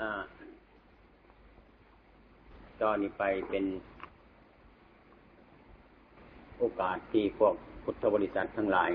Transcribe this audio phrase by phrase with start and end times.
[0.00, 0.10] อ่า
[2.80, 3.64] ตอนนี้ไปเป็น
[6.58, 8.90] โอกาสที่พวกพุทธบริษัททั้งหลาย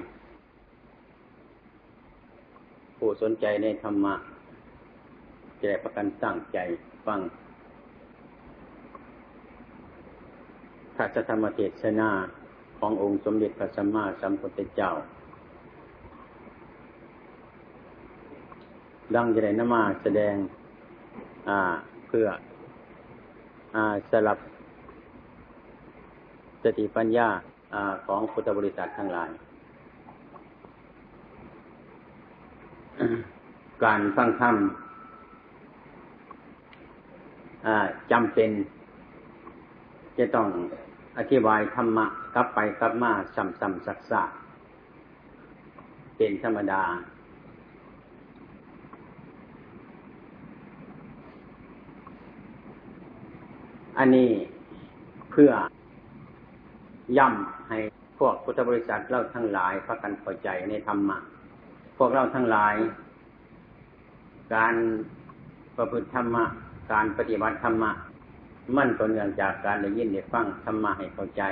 [2.97, 4.15] ผู้สนใจในธรรมะ
[5.59, 6.57] จะได้ประกันตั้งใจ
[7.05, 7.19] ฟัง
[10.95, 12.09] พระธรรมเทศนา
[12.79, 14.91] ขององค์สมเด็จพระสัมมาสัมพุทธเจ้า
[19.15, 20.35] ดังจะได้นมาแสดง
[22.07, 22.27] เพื่อ
[23.75, 23.77] อ
[24.11, 24.39] สลับ
[26.63, 27.29] สติปัญญา
[27.73, 29.29] อของพุทธบริษัททั้งหลาย
[33.83, 34.55] การฟังธรรม
[38.11, 38.49] จำเป็น
[40.17, 40.47] จะต้อง
[41.17, 46.83] อธิบายธรรมะกลับไปกลับมาซ้ำๆซักๆเป็นธรรมดา
[54.01, 54.31] อันนี้
[55.31, 55.51] เพื่อ
[57.17, 57.77] ย่ำให้
[58.19, 61.17] พวกพุทธบริษัทเราทั้งหลายพากันพอใจในธรรมะ
[61.97, 62.75] พวกเราทั้งหลาย
[64.55, 64.75] การ
[65.77, 66.43] ประพฤติธรรมะ
[66.91, 67.91] การปฏิบัติธรรมะ
[68.77, 71.43] มั่นต้นเนื่องจากการได้ยินได้ฟังธรรมะให้เข้าใจ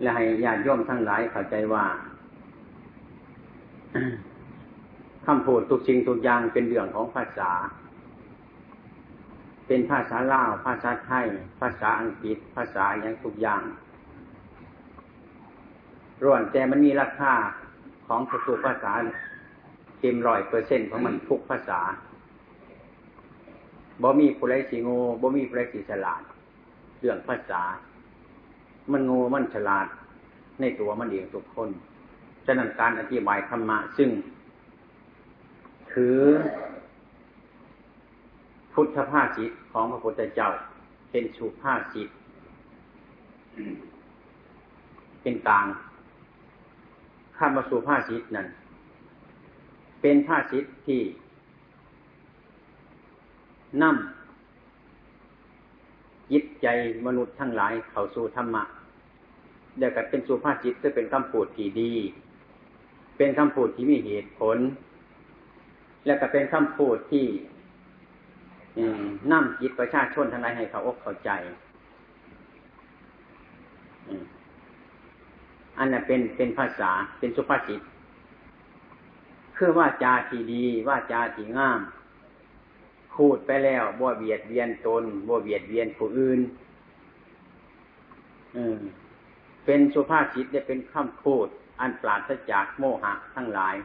[0.00, 1.84] และให้ญาติโยมทั้งหลายเข้าใจว่า
[5.26, 7.50] คำพูดทุกสิ่งทุกอย่างเป็นเรื่องของภาษา
[9.72, 11.26] เป็นภาษาลาว ภาษาไทย
[11.60, 13.62] ภาษาอังกฤษ ภาษาอย่างทุกอย่าง
[16.22, 17.32] ร่วนแต่มันมีราคา
[18.06, 18.92] ของทุกภาษา
[20.00, 21.80] เต็มร้อยเปอร์เซ็นต์ของมันทุกภาษา
[24.02, 26.22] บ่มีผู้ไรสีงูบ่มีผู้ไรสีฉลาด
[27.00, 27.62] เรื่องภาษา
[28.92, 29.86] มันงูมันฉลาด
[30.60, 31.68] ในตัวมันเองทุกคน
[32.46, 34.10] ฉะนั้นการอธิบายธรรมะซึ่ง
[35.92, 36.20] ถือ
[38.82, 40.48] พุทธภาษิตของพระพุทธเจ้า
[41.10, 42.08] เป็นสุภาษิต
[45.22, 45.66] เป็นกลาง
[47.36, 48.46] ข้ามมาสู่ภาษิตนั้น
[50.02, 51.00] เป็นภาษิตที่
[53.82, 56.66] นำยิตใจ
[57.06, 58.62] มนุษย์ทั้งหลายเข้าสู่ธรรมะ
[59.78, 61.92] เดียวกับเป็นสุภาษิตจะเป็นคำพูดที่ดี
[63.16, 64.58] เป็นคำพูดที่มีเหตุผล
[66.06, 67.26] แล้วก็เป็นคำพูดที่
[69.30, 71.30] นั่มจิตประชาชนทั้งหลายให้เขาอกเข้าใจ
[75.78, 77.80] อันนั้นเป็นเป็นภาษาเป็นสุภาษิต
[79.56, 81.80] คือว่าจาที่ดีว่าจาที่งาม
[83.16, 86.40] พูดไปแล้วบ่เบียดเบียนตนบ่เบียดเบียนผู้อื่น
[89.64, 91.46] เป็นสุภาษิตเนี่ยเป็นคำพูด
[91.80, 93.76] อันปราศจากโมหะทั้งหลาย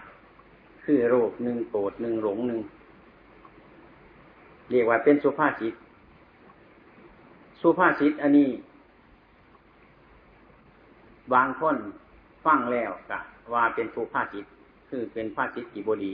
[0.84, 2.60] คือโรคหนึ่งโกรธหนึ่งหลงหนึ่ง
[4.72, 5.74] เรียกว่าเป็นสุภาษิต
[7.62, 8.50] สุภาษิตอันนี้
[11.34, 11.76] บางคน
[12.46, 13.20] ฟังแล้วกะ
[13.54, 14.46] ว่าเป็นสุภาษิต
[14.90, 16.14] คือเป็นภาษิตที่บดี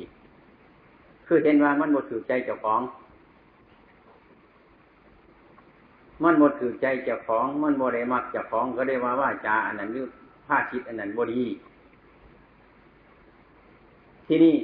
[1.28, 2.82] คือเห็นว่ามันหมดถือใจเจ้าของ
[6.24, 10.06] มันหมดถือใจเจ้าของ มันโมได้มักเจ้าของก็ได้ว่าว่าจาอันนั้นหรือ
[10.48, 11.44] ภาษิตอันนั้นบดี
[14.28, 14.56] ที่นี่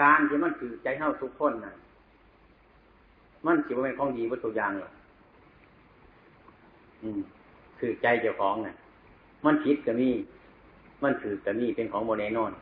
[0.00, 1.74] การที่มันถือใจเท่าทุกคนนะ
[3.46, 4.90] มันสิว่าเป็นของดีวัตถุยางหรอ
[7.02, 7.20] อืม
[7.78, 8.74] ถือใจเจ้าของนะ
[9.44, 10.10] มันผิดก็มี
[11.02, 12.52] มันถือก็มีเป็นของโมเนนอน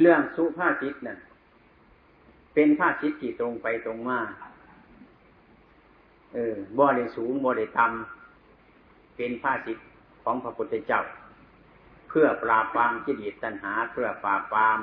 [0.00, 1.16] เรื่องสุภาษิตนะ่ะ
[2.54, 4.18] เป็นภาษิตที่ตรงไปตรงมา
[6.34, 9.78] เออบ่ได้สูงบ่ได้ต่ำเป็นภาษิต
[10.22, 11.00] ของพระพุทธเจ้า
[12.08, 14.78] เพื่อปราบปรามกิเลสตัณหา เพื่อปราบปราม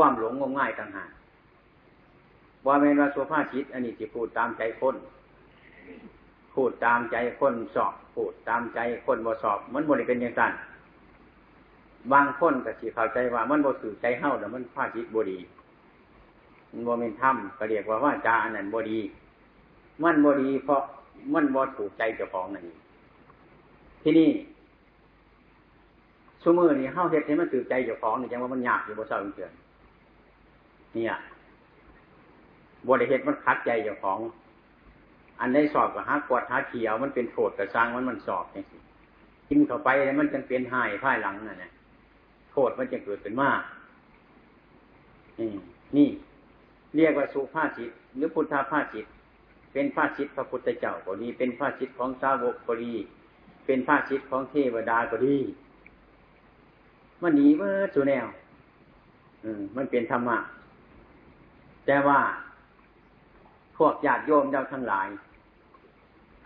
[0.00, 1.10] ความหลงงมง่ายต่างหาก
[2.66, 4.96] ว่าเมนว่าสุภาษิตอันนี้ที่พูดตามใจคน
[6.54, 10.52] พูดตามใจคนสอบ พูดตามใจคนบ่สอบ มันบ่ได้เป็นอย่างนั้น
[12.12, 15.38] บางคนก็สิเข้าใจว่ามันบ่สื่อใจเฮาแต่มันภาษิตบ่ดี
[16.72, 18.98] มันบ่เป็นธรรมก็เรียกว่าว่าจาอันนั้นบ่ดี
[20.02, 20.80] มันบ่ดี เพราะ
[21.34, 22.66] มันบ่ถูกใจเจ้าของนั่น
[24.02, 24.30] ที่นี่
[26.42, 29.52] ชั่วมือนี่เฮาเฮ็ดให้มันตื่นใจเจ้าของนี่จังว่ามันยากอยู่บ่เศร้าเกิน
[30.94, 31.14] เนี่ย
[32.88, 34.18] บริเหตุมันคัดใจเจ้าของ
[35.40, 38.76] อันได้สอบกับหากกวดหาเขียว มันเป็นโทษกับสร้างมันมันสอบนี่สิ
[39.48, 41.70] กินเข้าไปแล้วมันจะเป็นหายพ่ายหลังน่ะนะ
[42.52, 43.62] โทษมันจะเกิดเป็นมาก
[45.96, 46.08] นี่
[46.96, 49.06] เรียกว่าสุภาษิตหรือพุทธภาษิต
[49.72, 52.92] เป็นภาษิตพระพุทธเจ้าก็ดี เป็นภาษิตของสาวกก็ดี
[53.66, 55.36] เป็นภาษิตของเทวดาก็ดี
[57.22, 58.26] มันดีเมื่อสุแนว
[59.44, 60.38] อืม มันเป็นธรรมะ
[61.86, 62.20] แต่ว่า
[63.76, 65.08] พวกญาติโยมเจ้าทั้งหลาย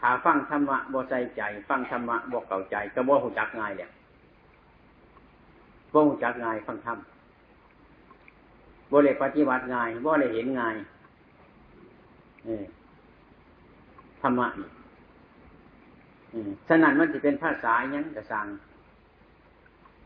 [0.00, 3.90] ถ้าฟังธรรมะบ่ใจใจ ฟังธรรมะบ่เก่าใจก็บ่หูจักง่ายเนี่ย
[5.92, 6.98] บ่หูจักง่ายฟังธรรม
[8.90, 10.76] บ่เลยปฏิบัติง่ายบ่เลยเห็นง่าย
[12.46, 12.48] อ
[14.20, 14.69] ธรรมะนี่
[16.69, 18.46] ฉะนั้นมันจะเป็นภาษายังกระสัง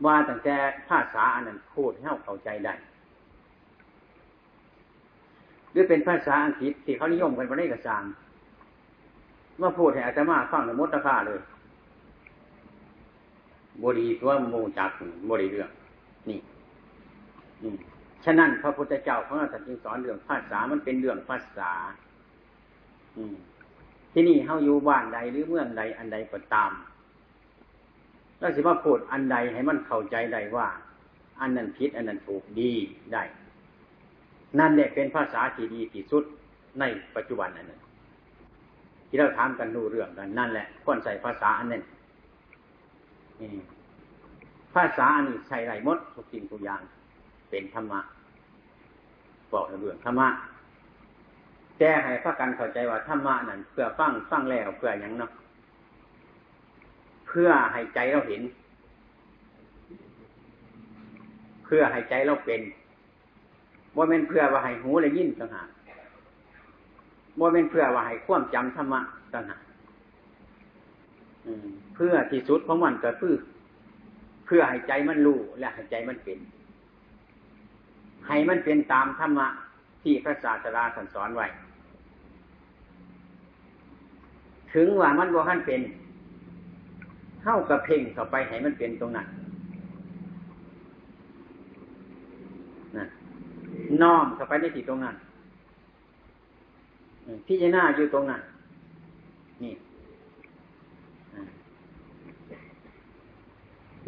[0.05, 0.55] ว่าตั้งแต่
[0.89, 2.73] ภาษาอันนั้นพูดให้เข้าใจได้
[5.71, 8.03] หรือเป็นภาษาอังกฤษที่เขานิยมกันมาได้กระสัง
[9.61, 11.39] ว่าพูดให้อาตมาฟังในมดตะค่าเลย
[13.83, 14.89] บรีตัวมูจัก
[15.29, 15.69] บรีเรื่อง
[16.29, 16.39] นี่
[18.25, 21.71] ฉะนั้นพระพุทธเจ้าพระอาจารย์จึงสอนเรื่องภาษา มันเป็นเรื่องภาษา
[23.17, 23.35] อืม
[24.13, 26.71] ที่นี่เฮาอยู่บ้านใดหรือเมืองใดอันใดก็ตาม
[28.39, 30.67] แล้วสิว่าพูดอันใดให้มันเข้าใจได้ว่า
[31.39, 32.71] อันนั้นผิดอันนั้นถูกดี
[33.13, 33.23] ได้
[34.59, 36.23] นั่นแหละเป็นภาษาที่ดีที่สุด
[36.79, 36.83] ใน
[37.15, 37.81] ปัจจุบันอันนั้น
[39.07, 41.83] ที่เราถามกันรู้เรื่องกันนั่นแหละควรใส่ภาษาอันนั้น
[44.73, 46.81] ภาษาอันนี้ใส่ไรมดทุกสิ่งทุกอย่าง
[47.49, 47.99] เป็นธรรมะ
[49.51, 50.27] บอกเรื่องธรรมะ
[51.77, 55.31] แต่ให้พระกันเข้าใจว่าธรรมะนั่นเพื่อฟังฟังแล้วเพื่ออย่างเนาะ
[57.27, 58.41] เพื่อให้ใจเราเห็น
[61.65, 62.61] เพื่อให้ใจเราเป็น
[63.99, 65.69] ว่าเป็นเพื่อว่าให้หูได้ยินต่างหาก
[67.39, 69.01] ว่าเป็นเพื่อว่าให้ควมจำธรรมะ
[69.33, 69.61] ต่างหาก
[71.95, 73.33] เพื่อที่สุดของมันก็คือ
[74.45, 76.39] เพื่อให้ใจมันรู้และให้ใจมันเป็น
[78.27, 79.47] ให้มันเป็นตามธรรมะ
[80.03, 81.47] ที่พระศาสดาสอนไว้
[84.73, 85.81] ถึงว่ามันบ่ขั้นเป็น
[87.43, 89.27] เข้ากับเพ่งเข้าไปให้มันเป็นตรงนั้น
[92.97, 93.05] นะ
[94.03, 95.15] น้อมเข้าไปในที่ตรงนั้น
[97.47, 98.41] พิจารณาอยู่ตรงนั้น
[99.63, 99.73] นี่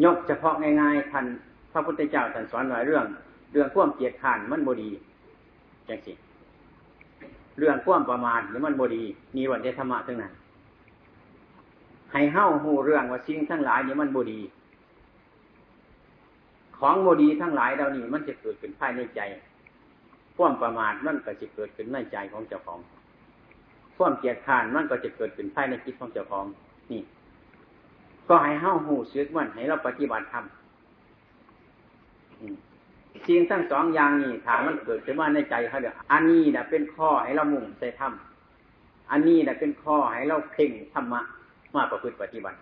[0.03, 1.25] ยกเฉพาะง่ายๆท่าน
[1.71, 3.05] พระพุทธเจ้าท่านสอนหลายเรื่อง
[3.51, 4.89] เรื่องข่วมเกียรติขานมันบดี
[5.88, 6.13] จังสิ
[7.59, 9.03] เรื่องข่วมประมาทหรือมันบดี
[9.35, 10.33] มีวันเดธรรมะทั้งนั้น
[12.11, 14.39] ให้เฮ้าหูเรื่องว่าสิ่งทั้งหลายนี่มันบดี
[16.77, 19.21] ของบดีทั้งหลายเรานี่มันจะเกิดขึ้นภายในใจ
[20.41, 22.79] ข่วมประมาทมันก็จะเกิดขึ้นในใจของเจ้าของ
[23.95, 26.45] ข่วมเกียดขานมันก็จะเกิดขึ้นภายในจิตของเจ้าของ
[26.91, 27.01] นี่
[28.29, 30.43] ก็ให้เฮ้าหูซึกมันให้เราปฏิบัติธรรม
[33.25, 38.13] สิ่งทั้งสองอย่างนี้ถามมันเกิดขึ้นมาในใจเขาเดี๋ยวอันนี้นะเป็นข้อให้เรามุ่งใส่ธรรม
[39.11, 41.21] อันนี้นะเป็นข้อให้เราเพ่งธรรมะ
[41.75, 42.57] มาประพฤติปฏิบัติ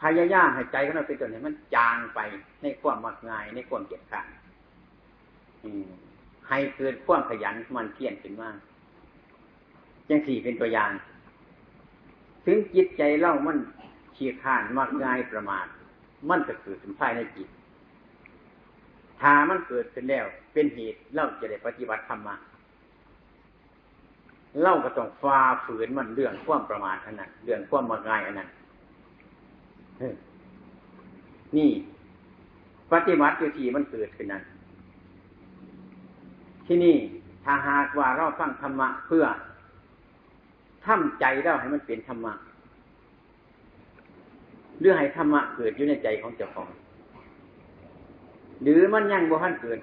[0.00, 2.20] พยายามให้ใจของเราเป็นตัวนี้มันจางไป
[2.62, 4.26] ในความมักง่ายในความเกียดข้าน
[6.48, 8.56] ให้เกิดความขยันมันเพียรขึ้นมาก
[10.08, 10.90] ยังสี่เป็นตัวอย่าง
[12.44, 13.58] ถึงจิตใจเล่ามัน
[14.14, 15.66] เขียขานมักง่ายประมาท
[16.28, 17.48] มันจะเกิดขึ้นภายในจิต
[19.20, 22.34] ถ้ามันเกิดขึ้นแล้ว เป็นเหตุเล่าจะได้ปฏิบัติธรรมะ
[24.62, 28.48] เล่าก็ต้องฟ้าฝืนมันเรื่องความประมาทอันนั้นเรื่องความมาง่ายอันนั้น
[31.56, 31.70] นี่
[32.92, 34.42] ปฏิบัติอยู่ที่มันเกิดขึ้นนั้น
[36.68, 36.96] ที่นี่
[37.44, 39.24] ถ้าหากว่าเราฟังธรรมะเพื่อ
[40.86, 42.32] ทำใจเราให้มันเป็นธรรมะ
[44.80, 46.68] เรื่อให้ธรรมะเกิดอยู่ในใจของเจ้าของ
[48.62, 49.78] หรือมันยังบ่ทันเกิด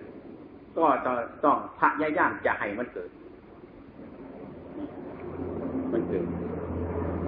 [0.77, 3.09] ก็ต้องต้องพยายามจะให้มันเกิด
[5.91, 6.25] มันเกิด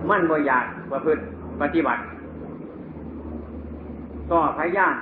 [0.10, 1.22] มันบ่อยากประพฤติ
[1.62, 2.02] ปฏิบัติ
[4.32, 4.94] ก็พยายาม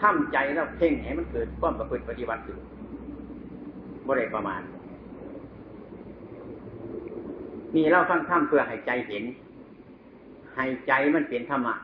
[0.00, 2.58] ทำใจแล้วเพ่งให้มันเกิดความประพฤติปฏิบัติขึ้น
[4.10, 4.62] บ่ได้ประมาณ
[7.74, 9.24] นี่เราฟังธรรมเพื่อให้ใจเห็น
[10.56, 11.74] ให้ใจมันเป็นธรรมะ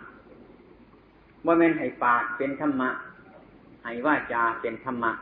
[1.47, 2.90] ว่าแม่นให้ปากเป็นธรรมะ
[3.85, 5.12] ให้ว่าจาเป็นธรรมะ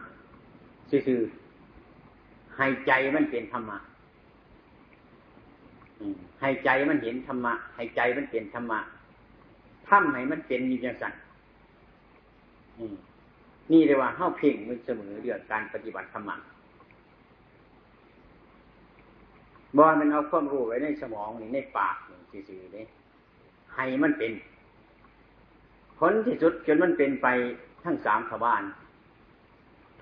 [0.91, 1.21] ซื่อ
[2.57, 3.79] ให้ใจมันเป็นธรรมะ
[6.41, 8.81] ให้ใจมันเห็นธรรมะ ให้ใจมันเป็นธรรมะ
[9.89, 11.15] ทำให้มันเป็นอยู่อย่างสั่น
[13.73, 16.37] นี่เรียว่าเข้าเพ่งมันเสมอเรื่องการปฏิบัติธรรมะ
[19.79, 21.97] บอลมันเอาความรู้ไว้ในสมองนี่ในปาก
[22.33, 22.85] นี่ซื่อๆนี่
[23.75, 24.33] ให้มันเป็น
[25.99, 27.27] ผลที่สุดจนมันเป็นไป
[27.85, 28.63] ทั้งสามทวาร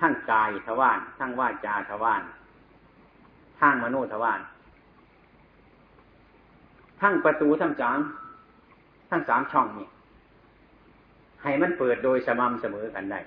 [0.01, 2.23] ทั้งกายทวารทั้งวาจาทวาร
[3.61, 4.41] ทั้งมโนทวาร
[7.01, 7.99] ทั้งประตูทั้งสาม
[9.11, 9.89] ทั้งสามช่องนี่
[11.43, 13.21] ให้มันเปิดโดยสม่ำเสมอกันได้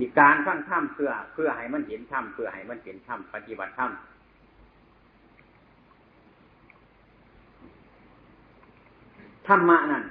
[0.00, 3.90] มีการฟังธรรมเพื่อ เพื่อให้มันเห็นธรรมเพื่อให้มันเป็นธรรมปฏิบัติธรรม
[9.48, 10.04] ธรรมะนั่น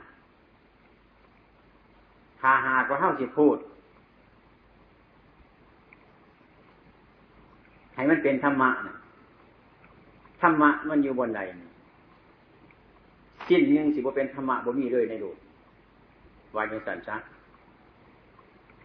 [2.39, 3.57] ถ้าหากว่าเท่าสิพูด
[7.95, 8.95] ให้มันเป็นธรรมะนะ
[10.41, 11.41] ธรรมะมันอยู่บนใด
[13.47, 15.37] สิ้นหนึ่งสิบ่เป็นธรรมะบ่มีเลยในโลก
[16.55, 17.15] วายเป็นสันชะ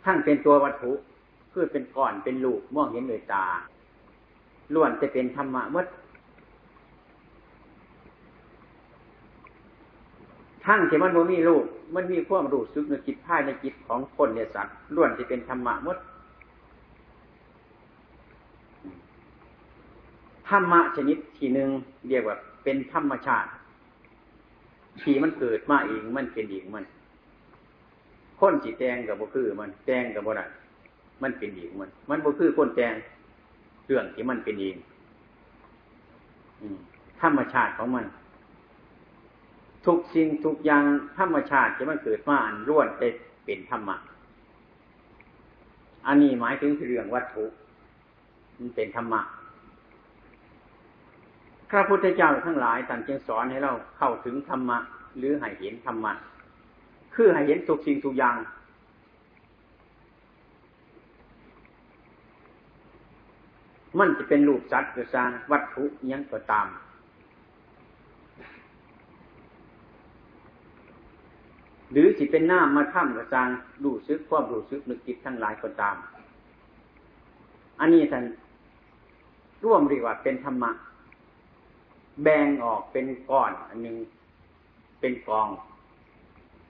[0.06, 0.92] ทั้งเป็นตัววัตถุ
[1.52, 3.44] คือเป็นก้อนเป็นลูกมองเห็นด้วยตา
[4.74, 5.86] ล้วนจะเป็นธรรมะมด
[10.66, 15.96] ทั้งที่มันมีลูกมันมีความรู้สึกในจิตภายในจิตของคนในสัตว์ล้วนจะเป็นธรรมะมด
[20.48, 21.68] ธรรมะชนิดที่หนึ่ง
[22.08, 23.48] เรียกว่าเป็นธรรมชาติ
[25.02, 26.84] ที่มันเกิดมาเองมันเป็นเองมัน
[28.40, 30.46] คนสีแดงกับบุคือ มันแดงกับบุได้
[31.22, 32.94] มันเป็นเองมัน มันบุคือคนแดง
[33.86, 34.76] เรื่องที่มันเป็นเอง
[37.20, 38.06] ธรรมชาติของมัน
[39.86, 40.82] ทุกสิ่งทุกอย่าง
[41.18, 43.08] ธรรมชาติที่มันเกิดมาอันล้วนแต่
[43.44, 43.96] เป็นธรรมะ
[46.06, 47.44] อันนี้หมายถึงเรื่องวัตถุ
[48.58, 49.20] มันเป็นธรรมะ
[51.70, 54.78] พระพุทธเจ้าทั้งหลายท่านจึงสอนให้เราเข้าถึงธรรมะ
[55.18, 56.12] หรือให้เห็นธรรมะ
[57.16, 58.36] คือให้เห็นทุกสิ่งทุกอย่าง
[63.98, 66.66] มันจะเป็นรูปสัตว์หรือสางวัตถุยังก็ตาม
[71.92, 73.48] หรือสิเป็นหน้ามาถ้ำกระจาง
[73.84, 75.96] ดูซึกความดูซึกนึกจิตทั้งหลายก็ตาม
[77.80, 78.24] อันนี้ท่าน
[79.64, 80.70] ร่วมเรียกว่าเป็นธรรมะ
[82.22, 83.96] แบ่งออกเป็นก้อน อันหนึ่ง
[85.00, 85.48] เป็นกอง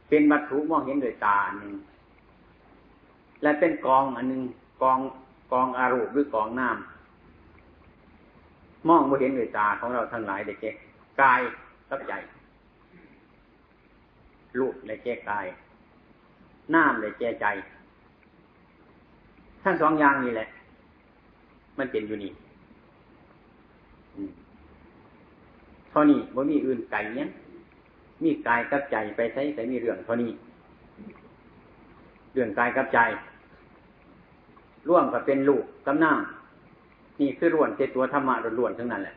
[0.08, 1.72] เป็นวัตถุมองเห็นด้วยตาหนึ่ง
[3.42, 4.42] และเป็นกองอันหนึ่ง
[4.82, 4.98] กอง
[5.52, 10.76] กองอารูปหรือกองน้ำมองไม่เห็นด้วยตาของเราทั้งหลายเด็ก
[11.20, 11.40] กาย
[11.88, 12.12] กับใจ
[14.58, 15.46] รูปในแก่กาย
[16.74, 17.46] น้ำในแก่ใจ
[19.62, 20.46] ทั้งสองอย่างนี่แหละ
[21.78, 22.32] มันเป็นอยู่นี่
[25.90, 27.28] เท่านี้ว่มีอื่นไก่เนี้ย
[28.24, 30.32] มีกายกับใจไปใช้แต่มีเรื่องเท่านี้
[32.32, 32.98] เรื่องกายกับใจ
[34.88, 39.16] ร่วมกับเป็นลูกกำน้ำนี่คือร่วนเจตัวธรรมะล้วนทั้งนั้นแหละ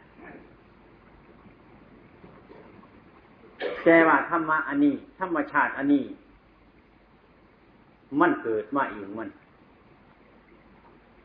[3.83, 6.03] แต่ว่าธรรมะอันนี้ ธรรมชาติอันนี้
[8.19, 9.29] มันเกิดมาเองมัน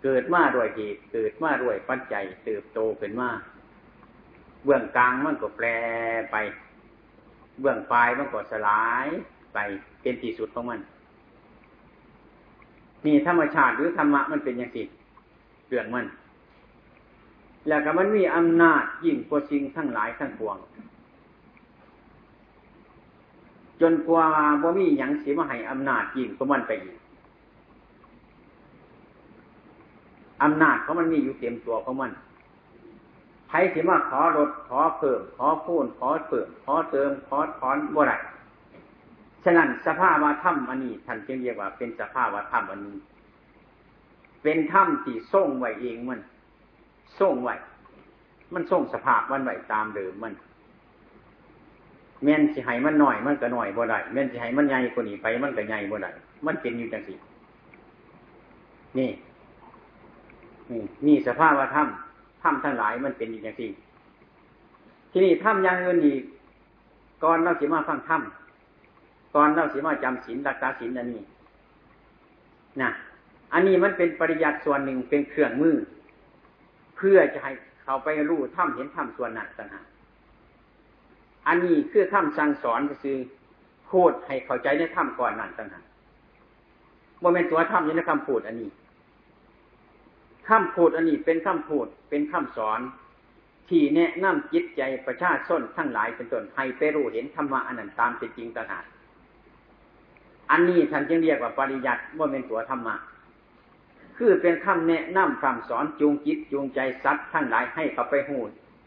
[0.02, 3.30] เกิดมาด้วยเหตุเกิดมาด้วยปัจจัยเติบโตขึ้นมา
[4.64, 5.66] เบื้องกลางมันก็แปร
[6.32, 6.36] ไป
[7.60, 9.06] เบื้องปลายมันก็สลาย
[9.54, 9.58] ไป
[10.02, 10.80] เป็นที่สุดของมัน
[13.04, 14.82] นี่ธรรมชาติหรือธรรมะมันเป็นอย่างสิ
[15.68, 16.06] เรื่องมัน
[17.68, 20.56] แล้วก็มันมีอำนาจยิ่งกว่าสิ่งทั้งหลายทั้งปวง
[23.80, 24.26] จนกว่า
[24.62, 26.96] บ่มีอย่างสีมาให้อำนาจยิ่งกว่ามันไปอีก
[30.42, 32.10] อำนาจเของมันมีอยู่เต็มตัวของมัน
[33.54, 38.14] รที่มาขอลดขอเพิ่ม ขอพูนขอเพิ่มขอเติมขอถอนบ่ไร
[39.44, 42.96] ฉะนั้นสภาวะธรรมอันนี้ท่านจึงเรียกว่า เป็นสภาวะธรรมอันนี้
[44.42, 46.20] เป็นธรรมที่ส่งไว้เองมัน
[47.20, 47.54] ส่งไว้
[48.54, 50.32] มันส่งสภาพมันไว้ตามเดิมมัน
[52.24, 56.10] แม่นสิให้มันหน่อยมันก็หน่อยบ่ได้แม่นสิให้มันใหญ่กว่านี้ไปมันก็ใหญ่บ่ได้
[56.46, 57.14] มันเป็นอยู่จังสิ
[58.98, 59.10] นี่
[60.70, 61.88] นี่นี่สภาวะธรรม
[62.44, 63.70] ถ้ำทั้งหลายมันเป็นอย่างที่
[65.10, 66.22] ที่นี่ถ้ำยังเงินอีก
[67.22, 71.22] ก่อนเราสีมาฟังถ้ำก่อนเราสีมาจำศีลรักษาศีลอันนี้
[72.80, 72.90] นะ
[73.52, 75.76] อันนี้มันเป็นปริยัติส่วนหนึ่งเป็นเครื่องมือ
[76.96, 79.86] เพื่อจะให้เขาไปรู้ถ้ำเห็นถ้ำส่วนหนั้นต่างหาก
[81.46, 83.16] อันนี้คือถ้ำสั่งสอนก็คือ
[83.90, 85.84] พูดให้เข้าใจในถ้ำก่อนนั้นต่างหาก
[87.20, 88.68] โมเมนตัวถ้ำอยู่ในคำพูดอันนี้
[90.48, 92.80] คำพูดอันนี้เป็นคำพูดเป็นคำสอน
[93.68, 98.84] ที่แนะนำจิตใจประชาชนทั้งหลายเป็นต้นให้ไปรู้เห็นธรรมะอันนั้นตามเป็นจริงต่างหาก
[100.50, 102.94] อันนี้ท่านจึงเรียกว่าปริยัติว่าเป็นตัวธรรมะ
[104.16, 108.38] คือเป็นคำแนะนำคำสอนจูงจิตจูงใจสัตว์ทั้งหลายให้เขาไปหู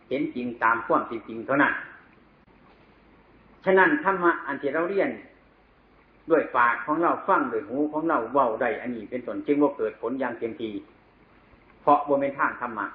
[0.10, 1.74] เห็นจริงตามความจริงเท่านั้น
[3.66, 5.10] ฉะนั้นธรรมะอันที่เราเรียน
[6.30, 10.70] ด้วยปากของเราฟังด้วยหูของเราเว้าได้อันนี้เป็นต้นจึงว่าเกิดผลอย่างเต็มที
[11.82, 12.88] เพราะบนเป็นทางธรรมะ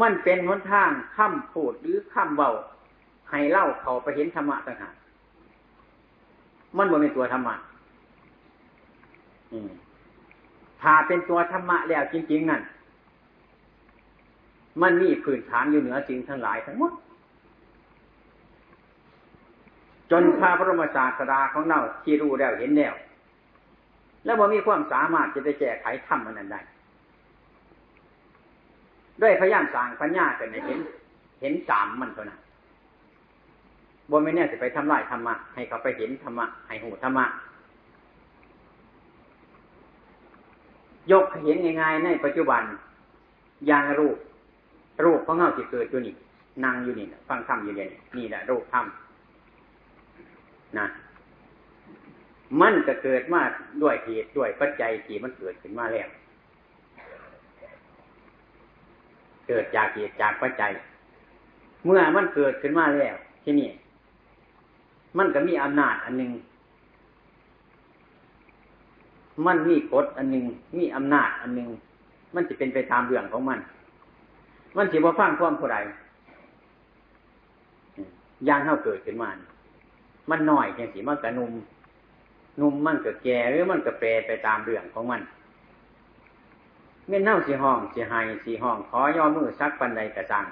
[0.00, 2.50] มันเป็นหนทางค้ำพูดหรือค้ำเบา
[3.30, 4.94] ให้เล่าเขาไปเห็นธรรมะต่างหาก
[6.76, 7.54] มันบนเป็นตัวธรรมะ
[10.82, 12.62] ถ้าเป็นตัวธรรมะแล้วจริงๆนั่น
[14.82, 16.92] มันมีพื้นฐานอยู่เหนือสิ่งทั้งหลายทั้งหมด
[20.10, 22.94] จนพระบรมศาสดาของเราที่รู้แล้วเห็นแล้ว
[24.24, 26.60] แล้วว่ามีความสามารถจะได้แก้ไขธรรมมันนั้นได้
[29.22, 30.78] ด้วยพยายามสร้างปัญญากันในเห็น
[31.40, 32.38] เห็นสามมันเท่านั้น
[34.10, 37.24] บนไม่แน่จะไปทำลายธรรมะให้เขาไปเห็นธรรมะให้หูธรรมะ
[41.12, 42.62] ยกเห็นง่ายๆในปัจจุบัน
[43.66, 44.16] อย่างรูป
[45.04, 46.14] รูปของเงาที่เกิดอยู่นี่
[46.64, 47.86] นั่งอยู่นี่ฟังธรรมอยู่นี่
[48.16, 48.84] นี่แหละรูปธรรม
[50.78, 50.86] นะ
[52.60, 53.42] มันจะเกิดมา
[53.82, 56.08] ด้วยเหตุด้วยปัจจัยที่มันเกิดขึ้นมาแล้ว
[59.48, 60.72] เกิดจากเหตุจากปัจจัย
[61.84, 63.68] เมื่อมันเกิดขึ้นมาแล้วที่นี่
[65.18, 66.32] มันก็มีอำนาจอันหนึ่ง
[69.46, 70.44] มันมีกฎอันหนึ่ง
[70.78, 71.68] มีอำนาจอันหนึ่ง
[72.34, 73.58] มันจะเป็นไปตามเรื่องของมัน
[74.76, 75.78] มันสิบ่ฟังความผู้ใด
[78.48, 79.30] ย่างเท่าเกิดขึ้นมา
[80.30, 81.52] มันน้อยจังสิมันกระนุ่ม
[82.60, 85.20] นุ่มมันก็แก่หรือมันก็แปรไปตามเรื่องของมัน
[87.06, 90.44] เมื่อเน่าสีห้องสีหายสีห้อง ขอย่อมือซักปันใดกระจัง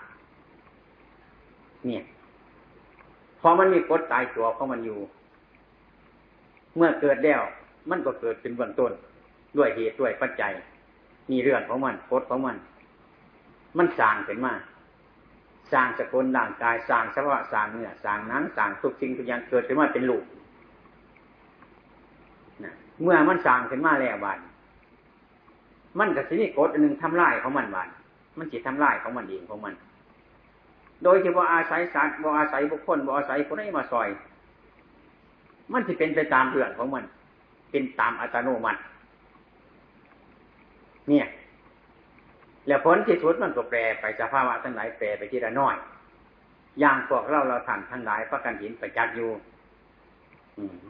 [1.87, 2.02] เนี่ย
[3.40, 4.99] พอมันมีกฎตายตัวของมันอยู่
[6.76, 7.42] เมื่อเกิดแล้ว
[7.90, 8.92] มันก็เกิดเป็นเบื้องต้น
[9.57, 10.52] ด้วยเหตุด้วยปัจจัย
[11.30, 12.57] มีเรื่องของมันกฎของมัน
[13.78, 14.54] มันสร้างขึ้นมา
[15.73, 20.25] สร้างสกุลร่างกายสร้างสภาวะสร้างเนื้อสร้างนังสร้างทุกสิ่งทุกอย่างเกิดขึ้นมาเป็นลูก
[22.64, 24.38] นะเมื่อมันสร้างขึ้นมาแล้ววัน
[25.99, 27.88] มันกับสินีกฎอันหนึ่งทำลายของมันวัน
[28.38, 29.75] มันจิตทำลายของมันเองของมัน
[31.04, 34.09] โดยที่ว่าอาศัยสัตว์ว่าอาศัยบุคคลว่าอาศัยคนให้มาซอย
[35.73, 37.05] มันจะเป็นไปตามเรื่องของมัน
[37.70, 38.81] เป็นตามอัตโนมัติ
[41.09, 41.26] เนี่ย
[42.66, 45.76] แล้วผลที่สุดมันก็แปรไปสภาวะทั้งหลายแปรไปทีละน้อย
[46.81, 49.31] อย่างพวกเราเราท่านทั้งหลายพระกันหินไปจักอยู่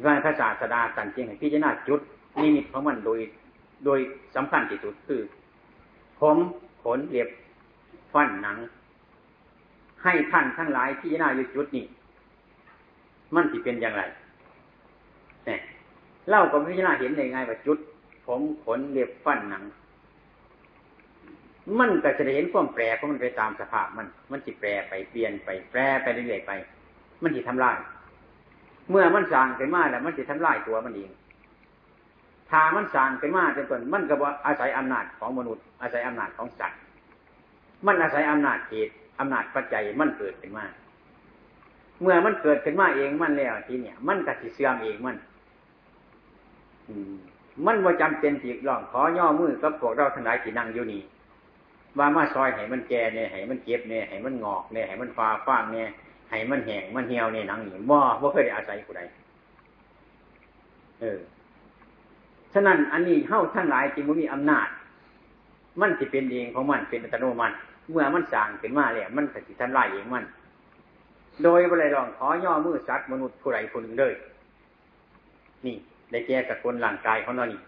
[0.04, 2.00] ว่าพระศาสดาสันจริงให้พิจารณาจุด
[2.42, 3.20] นิมิตของมันโดย
[3.84, 3.98] โดย
[4.36, 5.20] สำคัญที่สุดคือ
[6.20, 6.36] ผม
[6.82, 7.28] ขนเล็บ
[8.12, 8.56] ฟันหนัง
[10.02, 11.84] ให้ท่านทั้งหลายพิจารณาอยู่จุดนี้
[13.34, 14.02] มันจะเป็นอย่างไร
[15.46, 15.60] เนี่ย
[16.28, 17.78] เล่าก็พิจารณาเห็นได้ไงว่าจุด
[18.26, 19.62] ผมขนเล็บฟันหนัง
[21.78, 26.52] มันก็จะได้เห็นความแปรของมันไปตามสภาพมัน มันจิแปรไปเปลี่ยนไปแปรไปเรื่อยๆไป
[27.22, 27.76] มันจิทำลาย
[28.90, 31.10] เมื่อมันสร้างขึ้นมาแล้ว มันจิทำลายตัวมันเอง
[32.50, 36.78] ถ้ามันสร้างขึ้นมาจนต้นมันก็ว่าอาศัยอำนาจของมนุษย์ อาศัยอำนาจของสัตว์
[37.86, 40.64] มันอาศัยอำนาจเหตุอำนาจปัจจัยมันเกิดขึ้นมา
[42.00, 45.16] เมื่อมันเกิดขึ้นมาเองมันแล้วทีเนี่ย มันก็สิเสื่อมเองมัน
[46.88, 47.14] อืม
[47.66, 51.02] มันว่าจำเป็นที่ร้องขอย่อมือกับพวกเราทั้งหลายที่นั่งอยู่นี่
[51.98, 55.86] ว่ามาซอยให้มันแก่เนี่ยให้มันเก็บเนี่ยให้มันงอกเนี่ยให้มันฟ้าฟ้างเนี่ย
[56.30, 59.02] ให้มันแห้งมันเหี่ยวเนี่ยหนังนี่บ่บ่เคยได้อาศัยผู้ใด
[61.00, 61.18] เออ
[62.52, 64.68] ฉะนั้นอันนี้เฮ้าทั้งหลายจึงมันมีอำนาจ
[65.80, 67.56] มันจะเป็นเองของมันเป็นอัตโนมัติ
[67.90, 70.24] เมื่อมันสั่งขึ้นมาแล้วมันจะทำลายเองมัน
[71.44, 74.14] โดยบริรองขอย่อมือสัตว์มนุษย์ผู้ใดคนหนึ่งเลย
[75.64, 75.76] นี่
[76.10, 77.60] ได้แก่สกุลร่างกายของเรานี่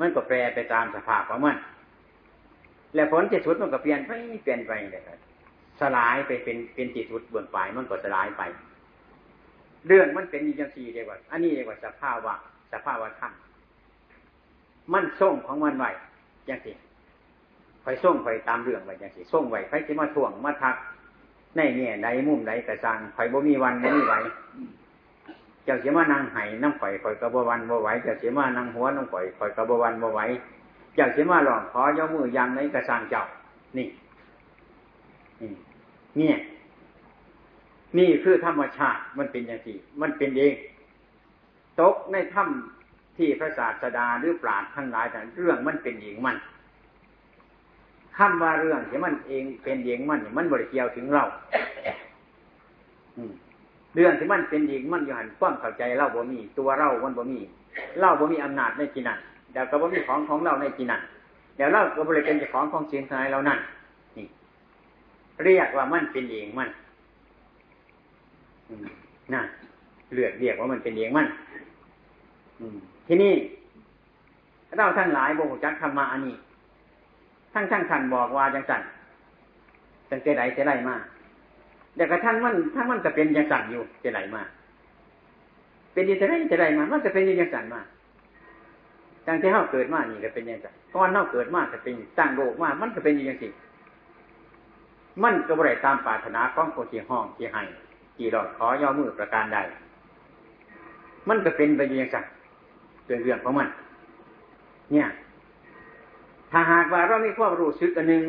[0.00, 1.56] มันก็แปรไปตามสภาพของมัน
[2.94, 4.10] แล้วผลที่สุดมันก็เปลี่ยนไป
[4.44, 5.18] เปลี่ยนไปเลยครับ
[5.80, 8.42] สลายไปเป็นเป็นจิตสุดเบื้องปลายมันก็สลายไป
[9.86, 12.34] เรื่องมันเป็นอย่างสี่เรียกว่า อันนี้เรียกว่าสภาวะ
[12.72, 13.32] สภาวะธรรม
[14.92, 15.90] มันส่งของมันไว้
[16.46, 16.74] อย่างสี่
[17.84, 20.76] คอยส่งไปตามเรื่องไว้อย่างสี่ส่งไว้ใครจะมาถ่วงมาทัก
[21.56, 24.14] ในเนี่ยใดมุมใดกระซังคอยบ่มีวันบ่มีไหว
[25.64, 30.20] เจ้าเสียมานั่งไห้น้ำข่อยข่อยกระบวันบ่ไหวเจ้าเสียมานั่งหัวน้ำข่อยข่อยกระบวันบ่ไหว
[30.94, 33.22] เจ้าเสียมาหลอกขอย่อมือยังในกระสังเจ้า
[33.76, 33.86] นี่
[35.40, 35.50] นี่
[36.18, 36.36] เนี่ย
[37.98, 40.54] นี่คือธรรมชาติมันเป็นอย่างที่มันเป็นเอง
[41.80, 42.77] ตกในถ้ำ
[43.18, 46.36] ที่พระศาสดาหรือปราดทั้งหลายแต่เรื่องมันเป็นเองมัน
[48.16, 51.24] คำว่าเรื่องที่มันเองเป็นเองมันมันบริเกี่ยวถึงเรา
[53.94, 57.40] เรื่องที่มันเป็นเองมันอยู่หันความเข้าใจเล่าบ่มี ตัวเล่ามันบ่มี
[58.00, 59.18] เล่าบ่มีอำนาจในที่นั้น
[59.52, 61.00] เดี๋ยวก็ว่มีของของเราในที่นั่น
[61.56, 63.58] เดี๋ยวเราก็บริเป็นเจ้าของของเสียงทนายเรานั่น
[64.16, 64.26] นี่
[65.44, 66.68] เรียกว่ามันเป็นเองมัน
[69.34, 69.42] น่ะ
[70.14, 71.26] เลือกเรียกว่ามันเป็นเองมัน
[73.08, 73.32] ทีนี้
[74.76, 76.36] เราทั้งหลายบุจักธรรมะอันนี้
[77.52, 78.82] ทั้งทั้งท่านบอกว่าจังสัน
[80.10, 80.96] จังเจไดเจไรมา
[81.94, 84.42] เดี๋ยวกระทั่งมันทั้งมันจะเป็นจังสันอยู่เจไรมา
[85.92, 87.80] เป็นยังไงจะไรมามันจะเป็นยังสันมา
[89.26, 93.52] จังที่เขาเกิดมานี่ก็เป็นอย่างไรก้อนเขาเกิดมาก็เป็นตั้งโลกมามันก็เป็นอย่างนี้
[95.22, 97.62] มันก็บริตามปรารถนาของคนที่ห้องที่ให้
[98.16, 99.58] ที่รอดขอย่อมือประการใด
[101.28, 102.18] มันก็เป็นไปอย่างไร
[103.08, 103.68] เป็นเรื่องของมัน
[104.92, 105.06] เนี่ย
[106.50, 108.22] ถ้าหากว่าเราไม่ความรู้สึกอันหนึ่ง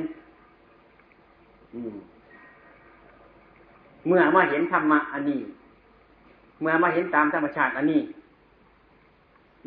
[4.07, 5.39] เมื่อมาเห็นธรรมะอันนี้
[6.61, 8.01] เมื่อมาเห็นตามธรรมชาติอันนี้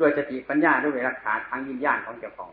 [0.00, 2.50] ด้วยสติปัญญาด้วยหลักฐานทางยินญาณของเจ้าของ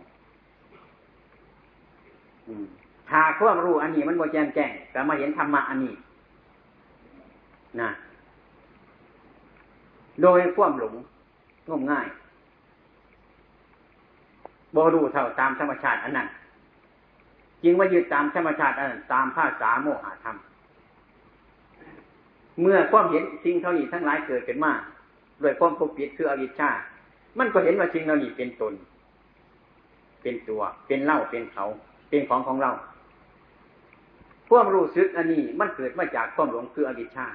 [3.09, 5.93] ถ้าความรู้อันนี้มันโมแจงแจ้งแต่มาเห็นธรรมะอันนี้
[7.81, 7.89] นะ
[10.21, 10.93] โดยความหลง
[11.69, 12.07] งมง่าย
[14.75, 16.27] บรู้เท่าตามธรรมชาติอันนั้น
[17.63, 20.36] จึงว่ายึดตามธรรมชาติอันนั้นตามภาษาโมหะธรรม
[22.62, 24.71] เมื่อความเห็นสิ่งเท่านี้ทั้งหลายเกิดขึ้นมา
[25.41, 26.69] โดยความปกปิดคืออวิชชา
[27.38, 28.73] มันก็เห็นว่าสิ่งเหล่านี้เป็นตน
[30.21, 31.65] เป็นตัว เป็นเล่า เป็นเขา
[32.10, 32.71] เป็นของของเรา
[34.49, 37.27] ความรู้สึกอันนี้มันเกิดมาจากความหลงคืออวิชชา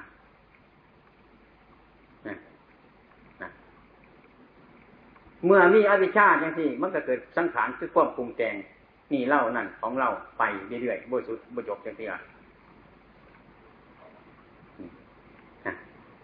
[5.45, 8.55] เมื่อมีอวิชชาอย่างที่มันก็เกิดสังขารคือความปรุงแต่ง
[9.11, 10.43] นี่เล่านั่นของเราไป
[10.81, 12.19] เรื่อยๆบุสุบุจบจังที่อะ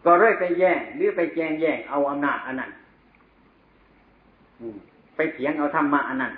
[0.05, 2.71] ก็เรื่อยไปแย่งหรือไปแจงแย่งเอาอำนาจอันนั้น
[5.15, 6.33] ไปเถียงเอาธรรมะอันนั้น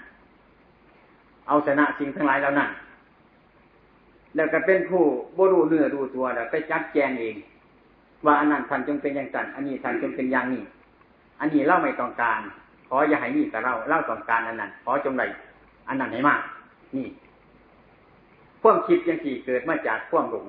[1.47, 2.69] เอาชนะสิ่งทั้งหลายแล้วนั่น
[4.35, 5.03] แล้วก็เป็นผู้
[5.37, 7.35] บรูเนื้อดูตัวแล้วไปจัดแจงเอง
[8.25, 10.63] ว่าอันนั้นท่านจงเป็นอย่างนั้นอันนี้ท่านจงเป็นอย่างนี้
[11.39, 12.41] อันนี้เล่าไม่ต้องการ
[12.95, 15.23] ออย่าให้มีกับเราเล่าต้องการอันนั้นขอจงไร
[15.87, 16.41] อันนั้นให้มาก
[16.95, 17.07] นี่
[18.61, 20.45] ความคิดยังสี่เกิดมาจากความหลง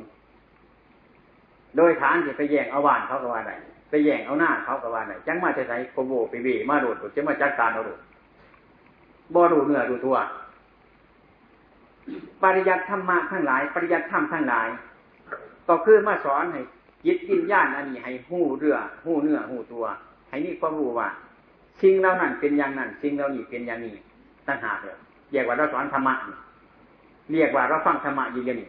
[1.76, 3.52] โดยฐานที่ไปแย่งเอาวานเขาก็ว่าไหน
[3.90, 8.00] ไปแย่งเอาหน้าเขาก็ว่าไหนจังมาจะใส่โกโบไปเบมาโดดจะมาจัดการเอาโดด
[9.34, 10.16] บ่ดูเนื้อดูตัว
[12.42, 14.68] ปริยัติธรรมะทั้งหลาย ปริยัติธรรมทั้งหลาย
[15.68, 16.60] ก็คือมาสอนให้
[17.06, 19.84] ยิดยินญาณอันนี้ให้หู้เรือหู้เนื้อหู้ตัว
[20.28, 21.08] ให้นี่ความรู้ว่า
[21.82, 23.94] สิ่งเหล่านั้นเป็นอย่างนั้นสิ่งเหล่านี้เป็นอย่างนี้
[24.46, 24.98] ตั้งหากเลย
[25.32, 26.14] เรียกว่าเราสอนธรรมะ
[27.32, 28.68] เรียกว่าเราฟังธรรมะอยู่เดียวนี้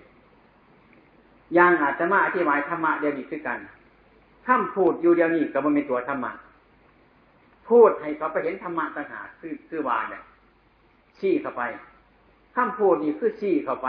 [1.56, 3.60] อย่างอาจจะมาอธิบายธรรมะเดียวนี้คือกัน
[4.46, 6.32] ถ้าพูดอยู่เดียวนี้ก็มันเป็นตัวธรรมะ
[7.70, 10.24] พูดให้เขาไปเห็นธรรมะต่างหากคือคือวาเนี่ย
[11.20, 11.62] ชี้เข้าไป
[12.56, 13.88] ถ้าพูดนี่คือชี้เข้าไป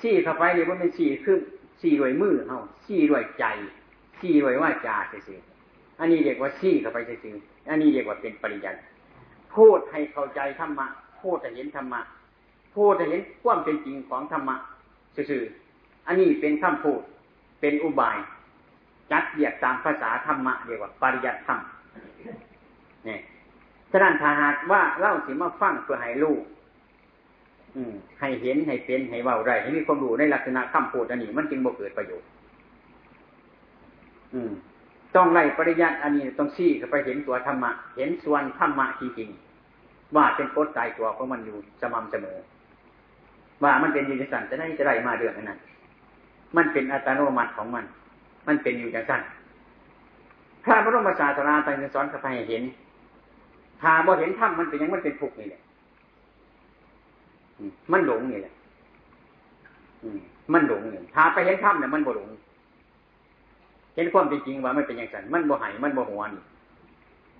[0.00, 1.38] ชี้เข้าไปนี่มันเป็นชี้คือ
[1.80, 3.44] ชี้ด้วยมือเฮาชี้ด้วยใจ
[4.18, 8.78] ชี้ด้วยว่าจาเฉยๆอันนี้เรียกว่าชี้เข้าไปจริงๆอันนี้เรียกว่าเป็นปริยัติ
[9.56, 10.86] พูดให้เข้าใจธรรมะ
[11.20, 12.00] พูดให้เห็นธรรมะ
[12.74, 14.56] พูดให้เห็นความเป็นจริงของธรรมะ
[15.14, 17.00] ซื่อๆอันนี้เป็นคำพูด
[17.60, 18.16] เป็นอุบาย
[19.10, 21.58] จัดเรียกตามภาษาธรรมะเรียกว่าปริยัติธรรม
[23.08, 23.18] นี่
[23.90, 26.36] ฉะนั้นถ้าหากว่าเล่าสิมาฟังเพื่อให้รู้
[28.20, 32.28] ให้เห็นให้เป็นให้เว้าได้ให้มีความรู้ในลักษณะคำพูดอันนี้มันจึงบ่เกิดประโยชน์
[34.34, 34.50] อืม
[35.16, 42.38] ต้องไล่ปริยัติอันนี้ต้องชี้ไปเห็นตัวธรรมะ เห็นส่วนธรรมะจริงๆว่าเป็นกฎตรตายตัวของมันอยู่สม่ำเสมอ
[43.62, 45.58] ว่ามันเป็นยู่ในสันจะได้จะได้มาเรื่องนั้น
[46.56, 47.84] มันเป็นอัตโนมัติของมัน
[48.48, 49.22] มันเป็นอยู่อย่างนั้น
[50.64, 52.62] พระบรมศาสดาตรัสสอนข้าพให้เห็น
[53.80, 55.60] ถ้าบ่เห็นธรรมมันเป็นยังมันเป็นทุกข์นี่แหละ
[57.92, 58.54] มันหลงนี่แหละ
[60.52, 62.28] มันหลงนี่ถ้าไปเห็นธรรมเนี่ยมันบ่หลง
[63.94, 66.42] เห็นความเป็นจริงว่ามันเป็นอย่างนั้นมันบ่หายมันบ่หัวนี่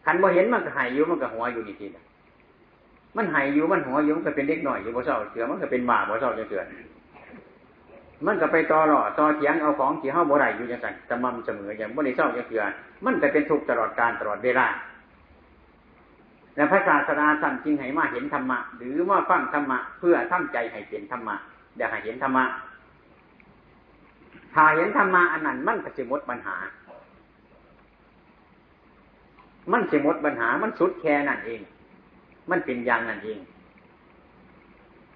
[0.05, 2.03] ขันบ่เห็นมันก็หายอยู่มันก็หัวอยู่นี่ทีละ
[3.17, 6.63] มันหายอยู่มันหัวอยู่มันก็เป็นเล็กหน่อยอยู่บ่เศร้าเสือมันก็เป็นหมาบ่เศร้าจะเสือ
[8.27, 12.63] มันก็ไปต่อหล่อต่อเถียงเอาของที่เฮาบ่ได้อยู่อย่างนั้นจะมั่มเสมออย่างบ่ได้เศร้าจะเสือ
[13.05, 14.67] มันก็เป็นทุกข์ตลอดการตลอดเวลา
[16.57, 21.37] และพระศาสดาท่านจึงให้มาเห็นธรรมะ หรือว่าฟังธรรมะ เพื่อทั้งใจให้เป็นธรรมะ
[21.77, 22.45] เดี๋ยวให้เห็นธรรมะ
[24.55, 26.57] ถ้าเห็นธรรมะอันนั้นมันก็จะหมดปัญหา
[29.73, 31.61] มันจะหมดปัญหา มันสุดแค่นั่นเอง
[32.51, 33.39] มันเป็นอย่างนั่นเอง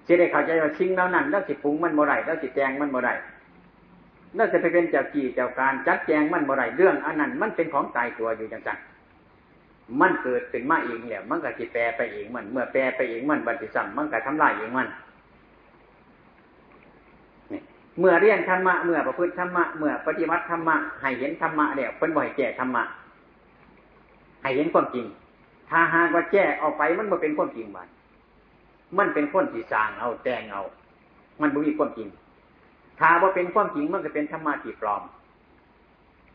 [0.07, 3.09] จะได้เข้าใจว่าชิงแล้วนั่นแล้วสิปรุงมันโมไรแล้วสิแจงมันโมไร
[4.35, 8.77] แล้วจะไปเป็นเจ้ากี่เจ้าการจัดแจงมันโมไรเรื่องอันนั้น มันเป็นของตายตัวอยู่จังจัง
[10.01, 14.87] มันเกิดขึ้นมาเองเนี่ยมันก็จะแปรไปเองมัน เมื่อแปรไปเองมันบัติสัมมันก็ทำลายเองมัน
[17.99, 22.83] เมื่อเรียนธรรมะเมื่อประพฤติธรรมะเมื่อปฏิบัติธรรมะให้เห็นธรรมะเนี่ยเป็นบ่อยแก่ธรรมะ
[24.41, 25.05] ให้เห็นความจริง
[25.69, 27.87] ถ้าหากว่าแก้ออกไปมันบ่เป็นความจริงมัน
[28.97, 30.61] มันเป็นคนที่สร้างเอาแต่งเอา
[31.41, 32.07] มันบ่มีความจริง
[32.99, 35.01] ถ้าว่าเป็นความจริงมันก็เป็นธรรมะที่ปลอม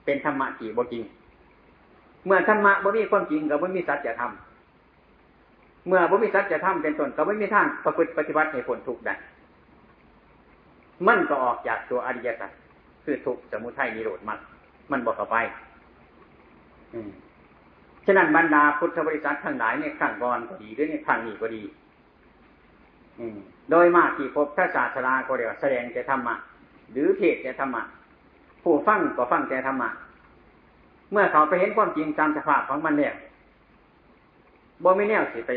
[0.04, 1.02] เป็นธรรมะที่บ่จริง
[2.26, 4.32] เมื่อธรรมะบ่มีความจริงกับบ่มีสัจธรรม
[5.88, 9.14] เมื่อบ่มีสัจธรรมเป็นต้นก็ไม่มีทางประพฤติปฏิบัติให้ผลทุกข์ได้
[11.06, 12.50] มันก็ออกจากตัวอริยสัจ
[13.04, 14.38] คือทุกสมุทัยนิโรธมัน
[14.90, 15.36] มันบอกเข้าไป
[18.06, 21.62] ฉะนั้นบรรดาพุทธบริษัททั้งหลายเนี่ยขั้งก่อนก็ดีด้วยเนี่ยขั้งนี้ก็ดี
[23.70, 26.34] โดยมากที่พบพระศาสดาก็เรียกแสดงแต่ธรรมะ
[26.92, 27.82] หรือเทศแต่ธรรมะ
[28.62, 29.88] ผู้ฟังก็ฟังแต่ธรรมะ
[31.12, 33.12] เมื่อเขาไปเห็นความจริงตามสภาพของมันเนี่ย
[34.82, 35.50] บ่ไม่แนวสิไป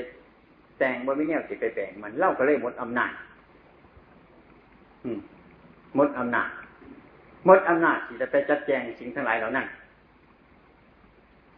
[0.79, 3.11] แต่งบ่ไม่แนวสิไปแบ่งมันเล่าก็เลยหมดอำนาจ
[5.95, 6.49] หมดอำนาจ
[7.45, 9.65] หมดอำนาจที่จะไปจัดแจงสิ่งทั้งหลายเหล่านั้น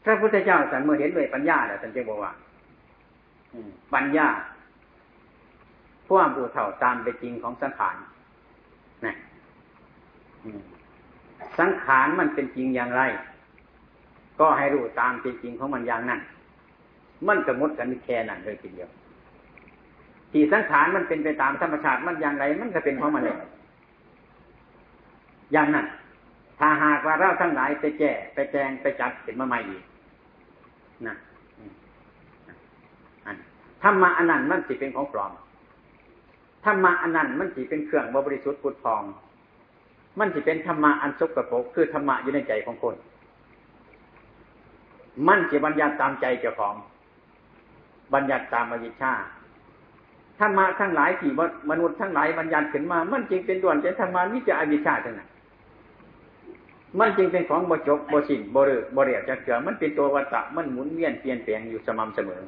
[0.04, 2.32] พระพุทธเจ้าสันเมื่อเห็นด้วยปัญญาแล้วสันจะบอกว่า
[3.94, 4.28] ปัญญา
[6.08, 7.96] พวกผู้เถ่าตามไปจริงของสังขาร
[9.06, 9.14] นะ
[11.60, 13.02] สังขารมันเป็นจริงอย่างไร
[14.40, 16.20] ก็ให้รู้ตามเป็นจริงของมันอย่างนั้น
[17.28, 18.90] มันสมมติกันแค่นั้นเลยทีเดียว
[20.32, 23.38] ที่สังขารมันเป็นไปตามธรรมชาติมันอย่างไร มันก็เป็นของมันเลย
[25.56, 25.88] อย่างนั้น
[26.60, 29.84] ถ้าหากว่าเราทั้งหลายไปแก้ไปแจงไปจัดเห็นมาใหม่อีก
[31.08, 31.16] นะ
[33.84, 35.32] ธรรมะอันนั้นมันสิเป็นของปลอม
[36.66, 39.04] ธรรมะอันนั้นมันสิเป็นเครื่องบริสุทธิ์พุทธอง
[40.20, 42.96] มันสิเป็นธรรมะอันสกปรกคือธรรมะอยู่ในใจของคน
[45.28, 46.76] มันสิบัญญัติตามใจเจ้าของ
[48.14, 49.14] บัญญัติตามอวิชชา
[50.40, 51.32] ธรรมะทั้งหลายที่
[51.70, 55.30] มนุษย์ทั้งหลายบัญญัติขึ้นมา มันจึงเป็นด่วนเป็นธรรมะวิจารอวิชชาทั้งนั้น
[57.00, 62.42] มันจึงเป็นของบจบบสิ้นบริบเริยจะเกิดมันเป็นตัววัตะมันหมุนเวียนเปลี่ยนแปลงอยู่สม่ำเสมอ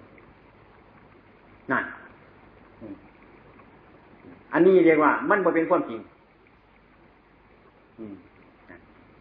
[1.72, 1.84] นั่น
[4.54, 6.00] อันนี้เรียกว่า มันบ่เป็นความจริง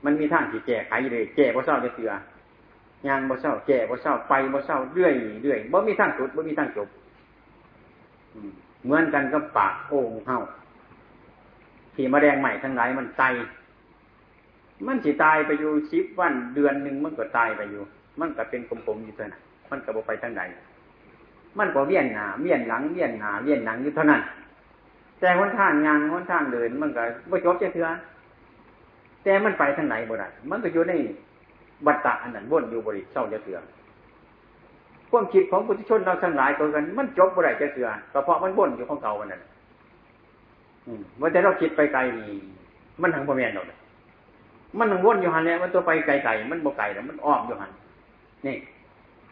[0.04, 2.10] มันมีทางที่แก้ไขเลยแก้บ่เศร้าจะเสือ
[3.06, 6.88] ยางบ่เศร้าแก้บ่เศร้าไปบ่เศร้าเรื่อยเรื่อยบ่มีทางสุดบ่มีทางจบ
[8.84, 10.38] เหมือนกันก็ปากโอ่งเห่า
[11.94, 13.22] ที่มาแดงใหม่ทั้งหลายมันไต
[14.86, 17.82] มันสิตายไปอยู่สิบวันเดือนหนึ่งมันก็ตายไปอยู่
[18.20, 20.42] มันก็เป็นกลมๆอยู่เท่านั้นมันก็บอไปทางไหน
[21.58, 24.20] มันก็เวียนหนาเวียนหลังเวียนหนาเวียนหลังอยู่เท่านั้น
[25.20, 27.86] แต่คนทางยางคนทางเดิน มันก็บ่จบจะเถื่อ
[29.24, 30.92] แต่มันไปทางไหนบ่ได้มันก็อยู่ใน
[31.86, 33.58] บัตตะอันนั้นวนอยู่บริเศร้าจะเถื่อ
[35.10, 39.42] ความคิดของปุถุชนเราทั้งหลายตัวกัน มันจบบ่ได้จะเถื่อก็เพราะมันวนอยู่ของเก่าวันนั้น
[40.86, 42.38] อืมว่าแต่เราคิดไปไกลนี่
[43.00, 43.78] มันทางพ่อแม่เราเลย
[44.78, 47.70] มันต้องวนอยู่หันเนี่ยมันตัวไปไกลๆมันบ่ไกลแล้วมันอ้อมอยู่หัน
[48.46, 48.56] นี่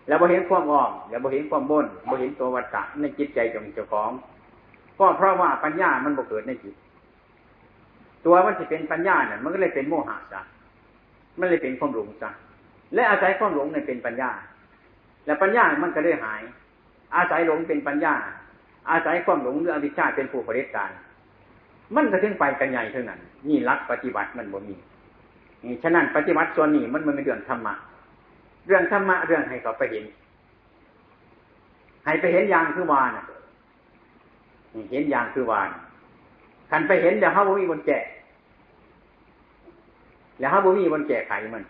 [0.06, 4.10] แล้วบ่เห็นความอ้อมแล้วบ่เห็นความบนบ่เห็นตัววัฏฏะในจิตใจของเจ้าของ
[4.98, 6.74] ก็เพราะว่าปัญญามันบ่เกิดในจิต
[8.24, 10.40] ตัวมันจะเป็นปัญญาเนี่ยมันก็เลยเป็นโมหะซะ
[11.38, 12.30] มันเลยเป็นความหลงซะ
[12.94, 14.30] และอาศัยความหลงเนี่ยเป็นปัญญา
[15.26, 16.42] แล้วปัญญามันก็เลยหาย
[17.16, 18.14] อาศัยหลงเป็นปัญญา
[18.90, 20.90] อาศัยความหลงหรืออวิชชาเป็นผู้ผลิตการ
[21.96, 24.76] มันก็ถึงไปกันใหญ่เท่านั้นนี่รักปฏิบัติมันบ่มี
[25.82, 27.74] ฉะนั้นปฏิบัติส่วนนี้มันมันเป็นเรื่องธรรมะ
[28.66, 30.04] เรื่องธรรมะเรื่องให้เขาไปเห็น
[32.04, 33.10] ให้ไปเห็นอย่างคือวาน
[34.90, 35.68] เห็นอย่างคือวาน
[36.70, 37.98] ขันไปเห็นเดี๋ยวเขาบ่มีบนแก่
[40.38, 41.62] แล้วเขาบ่มีบนแก่ไขมัน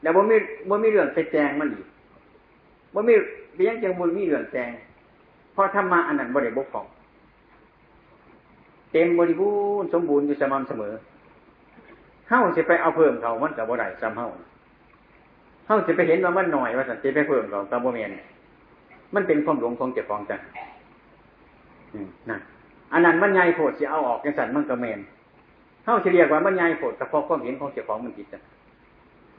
[0.00, 0.36] เดี๋ยวบ่มี
[0.68, 1.86] บ่มีเรื่องไปแจงมันอีก
[2.94, 3.14] บ่มี
[3.54, 4.70] เพียงจังบุญมีเรื่องแจง
[5.52, 6.86] เพราะธรรมะอันนั้นบริบกของ
[8.92, 9.50] เต็มบริบู
[9.82, 10.92] รณ์สมบูรณ์อยู่สม่ำเสมอ
[12.30, 14.28] เฮาจะไปเอาเพิ่มเขามันกับบ่ได้ซ้ำเฮา
[15.66, 18.10] เฮาจะไปเห็นว่ามันหน่อยว่าสันจะไปเพิ่มเขากับบ่เมียน
[19.14, 20.40] มันเป็นความหลงของเจ้าของจัง
[22.28, 22.40] นั่น
[22.92, 25.00] อันนั้นมันใหญ่โพดจะเอาออกจังสันมันก็เมน
[25.84, 28.42] เฮาจะเรียกว่ามันใหญ่โพดกับพอความเห็นของเจ้าของมันผิดจัง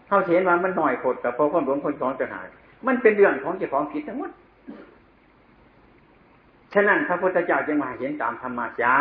[0.08, 2.48] เฮาเห็นว่ามันหน่อยโพดกับพอความหลงของเจ้าของจะหาย
[2.88, 4.32] มันเป็นเรื่องของเจ้าของผิดทั้งหมด
[6.74, 8.94] ฉะนั้นพระพุทธเจ้าจึงมาเห็นตามธรรมชา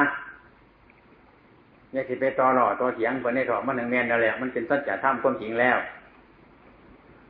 [1.93, 5.79] เนี่ยสิไปต่อหล่อต่อเถียงคนในถอมันหนึ่งเมียนนั่นแหละมันเป็นสัจจะธรรมความจริงแล้ว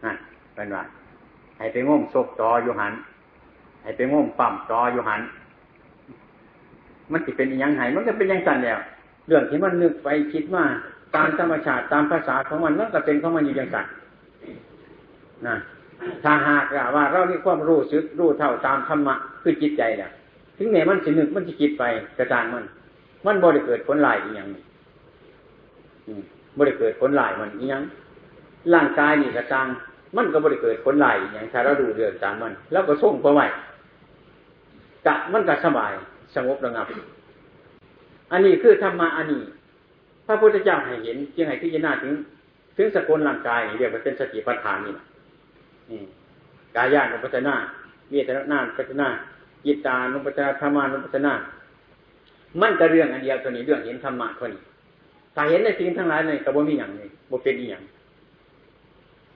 [0.04, 0.16] นั่น
[0.54, 0.82] เป็นว่า
[1.58, 2.92] ให้ไปง่มศพต่ออยู่หัน
[3.82, 5.20] ให้ไปง่มปั่มต่ออยู่หัน
[7.12, 8.78] มันสิเป็นยังไงมันก็เป็นยังสั่นแล้ว
[9.26, 10.64] เรื่องที่มันนึกไปคิดว่า
[11.16, 13.86] ตามธรรมชาติตามภาษาของมันมันก็เป็นของมันอยู่ยังสั่น
[15.46, 15.56] นะ
[16.24, 16.64] ถ้าหาก
[16.96, 20.10] ว่าเรามีความรู้สึกรู้เท่าตามธรรมะคือจิตใจเนี่ย
[20.58, 21.84] ถึงแม้มันสินึกมันจะคิดไป
[22.18, 22.64] กระจางมัน
[23.26, 24.48] มันบริเกิดผลลายอีกอย่าง
[26.58, 27.82] บริเกิดผลลายมันอีกอย่าง
[28.74, 29.66] ร่างกายนี่กระจัง
[30.16, 33.46] มันก็บริเกิดผลลายอย่างถ้าเราดูเรื่องตามมัน แล้วก็ส่งไปไว้
[35.06, 35.92] กะมันก็สบาย
[36.34, 36.86] สงบระงับ
[38.32, 39.42] อันนี้คือธรรมะอันนี้
[40.26, 42.12] พระพุทธเจ้าให้เห็นจึงให้พิจารณาถึง
[42.76, 44.94] ถึงสกุลร่างกายเรียกว่าเป็นสติปัฏฐานนี่
[46.76, 47.54] กายาณุปัจนา
[48.10, 49.08] เวทนาปัจนา
[49.64, 51.32] จิตานุปัจนาธรรมานุปัจนา
[52.60, 54.62] มันก็เรื่องอันเดียวตัวนี้เรื่องเห็นธรรมะตัวนี้
[55.34, 57.82] ถ้าเห็นในสิ่งทั้งหลายในกระบวนมีอย่างนี้บ่เป็นอีหยัง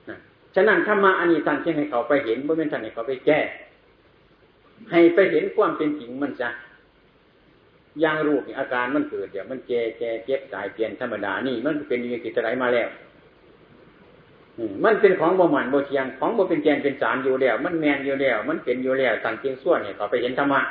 [0.09, 0.15] นะ
[0.55, 3.39] ฉะนั้นธรรมะอันนี้ท่านจึงให้เขาไปเห็นบ่เป็นท่านให้เขาไปแก้
[4.91, 6.49] ให้ไปเห็นความเป็นจริงมันจะ
[8.01, 12.89] อย่างรูปอาการมันเกิดเดี๋ยวมันแก่แก่เจ็บตายเปลี่ยนธรรมดานี่มันเป็นอย่างที่ไหลมาแล้ว
[14.85, 20.61] มันเป็นของบ่หมันบ่เทียงของบ่เป็นแกนเป็นสารอยู่แล้ว มันแมนอยู่แล้ว มันเป็นอยู่แล้วต่างเพียงส่วนเนี่ยเขาไปเห็นธรรมะ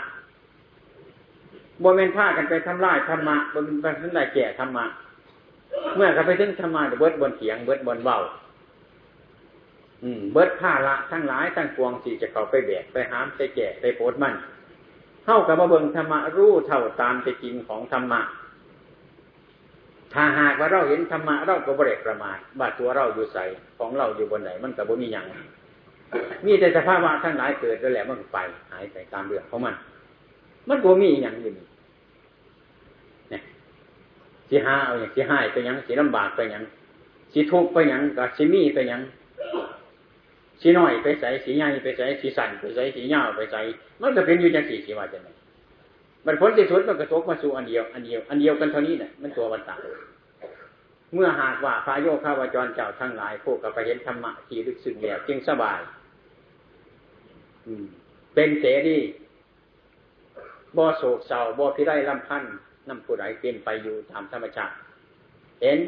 [1.83, 4.85] บ่เป็นผ้ากันไปทำลายธรรมะบ่เป็นไปทำลายแก่ธรรมะ
[5.97, 8.19] เมื่อเขาไปถึงธรรมะเบิดบนเสียงเบิดบนเบา
[10.03, 14.35] อืม เบิดผ้าละทั้งหลายทั้งปวงสี่จะเขาไปแบกไปหามไปแก่ไปโปดมัน
[15.25, 18.21] เข้ากับมาเบิ่งธรรมะรู้เท่าตามไปจริงของธรรมะ
[20.13, 23.45] ถ้าหากว่าเราเห็นธรรมะเราก็บริประมาทบาตัวเราอยู่ใส่
[23.79, 25.27] ของเราอยู่บนไหนมันกับบ่มีอย่าง
[26.47, 28.39] มีแต่สภาวะทั้งหลายเกิดแล้วแหละมันไป
[28.71, 29.75] หายไปตามเรื่องของมัน
[30.69, 31.67] มันบ่มีอย่างอยู่นี่
[33.31, 33.43] เนี่ย
[34.49, 36.63] สีหาเอาอย่างสีห้าไปยังสีลำบากไปยัง
[37.33, 39.01] สีทุกข์ไปยังกับสีมีไปยัง
[40.61, 43.61] สีน้อยไปใส่สีใหญ่ไปใส่สีสั่นไปใส่สีเงาไปใส่
[44.01, 45.29] มันก็เป็นอยู่อย่างสีสีว่าจะไหน
[46.27, 49.77] มันผลที่สุดมันกระทบมาสู่อันเดียว อันเดียว อันเดียวกันเท่านี้เนี่ยมันตัววันตา
[51.15, 55.81] เมื่อหากว่าพระโยคาวจรเจ้าทั้งหลายพวกกับไปเห็นธรรมะที่ลึกซึ้งแล้วจึงสบาย
[57.67, 57.85] อืม
[58.35, 58.99] เป็นเสรี
[60.77, 62.55] บ่โศกเศร้าบ่พิไรลำพันธ์
[62.89, 64.75] นำผู้ใดเป็นไปอยู่ตามธรรมชาติ
[65.63, 65.79] เห็น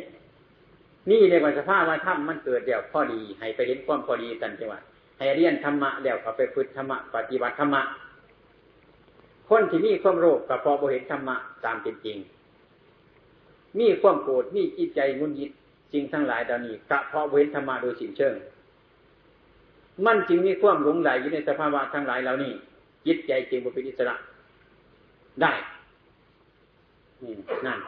[1.10, 4.80] นี่ในวันสภาพว่าธรรมมันเกิดเดี่ยวพอดี ให้ไปเห็นความพอดีกันจังหวะ
[5.18, 7.82] ให้เรียนธรรมะแล้วก็ไปฝึกธรรมะปฏิบัติธรรมะ
[9.48, 12.18] คนที่มีความโรคกับพอบ่เห็นธรรมะตามเป็นจริง
[13.78, 15.50] มีความโกรธมีจิตใจงุนยิด
[15.92, 18.34] สิ่งทั้งหลายเหล่านี้กะเพาะเห็นธรรมะโดยสิ่งเชิง
[20.06, 22.52] มันจึงมีความหลงไหลอยู่ในสภาวะทั้งหลายเหล่านี้
[23.06, 24.14] จิตใจจึงบ่เป็นอิสระ
[25.42, 25.52] ได้
[27.66, 27.78] นั่น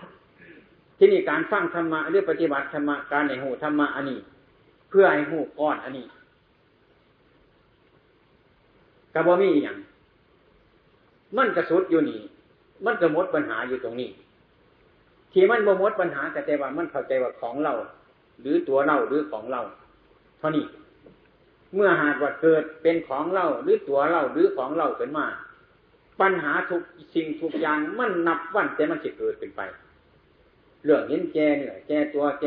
[0.98, 4.18] ที่นี่การฟังธรรมะหรือปฏิบัติธรรมะการในหูธรรมะอันนี้
[4.90, 6.06] เพื่อให้หูก้อนอันนี้
[9.14, 9.76] กระบอมีอย่าง
[11.36, 12.20] มันกระสุดอยู่นี่
[12.84, 14.10] มันกระมดปัญหาอยู่ตรงนี้
[15.32, 17.72] ที่มันบ่มดปัญหาแต่แต่ว่ามันเข้าใจว่าของเรา
[18.40, 19.60] หรือตัวเราหรือของเรา
[20.38, 20.64] เท่านี้
[21.74, 25.26] เมื่อหากว่าเกิดเป็นของเราหรือตัวเราหรือของเราขึ้นมา
[26.20, 26.82] ปัญหาทุก
[27.14, 29.60] สิ่งทุกอย่างมันนับวันแต่มันจะเกิดเป็นไป
[30.84, 32.46] เรื่องเห็นแกเหนื่อยแกตัวแก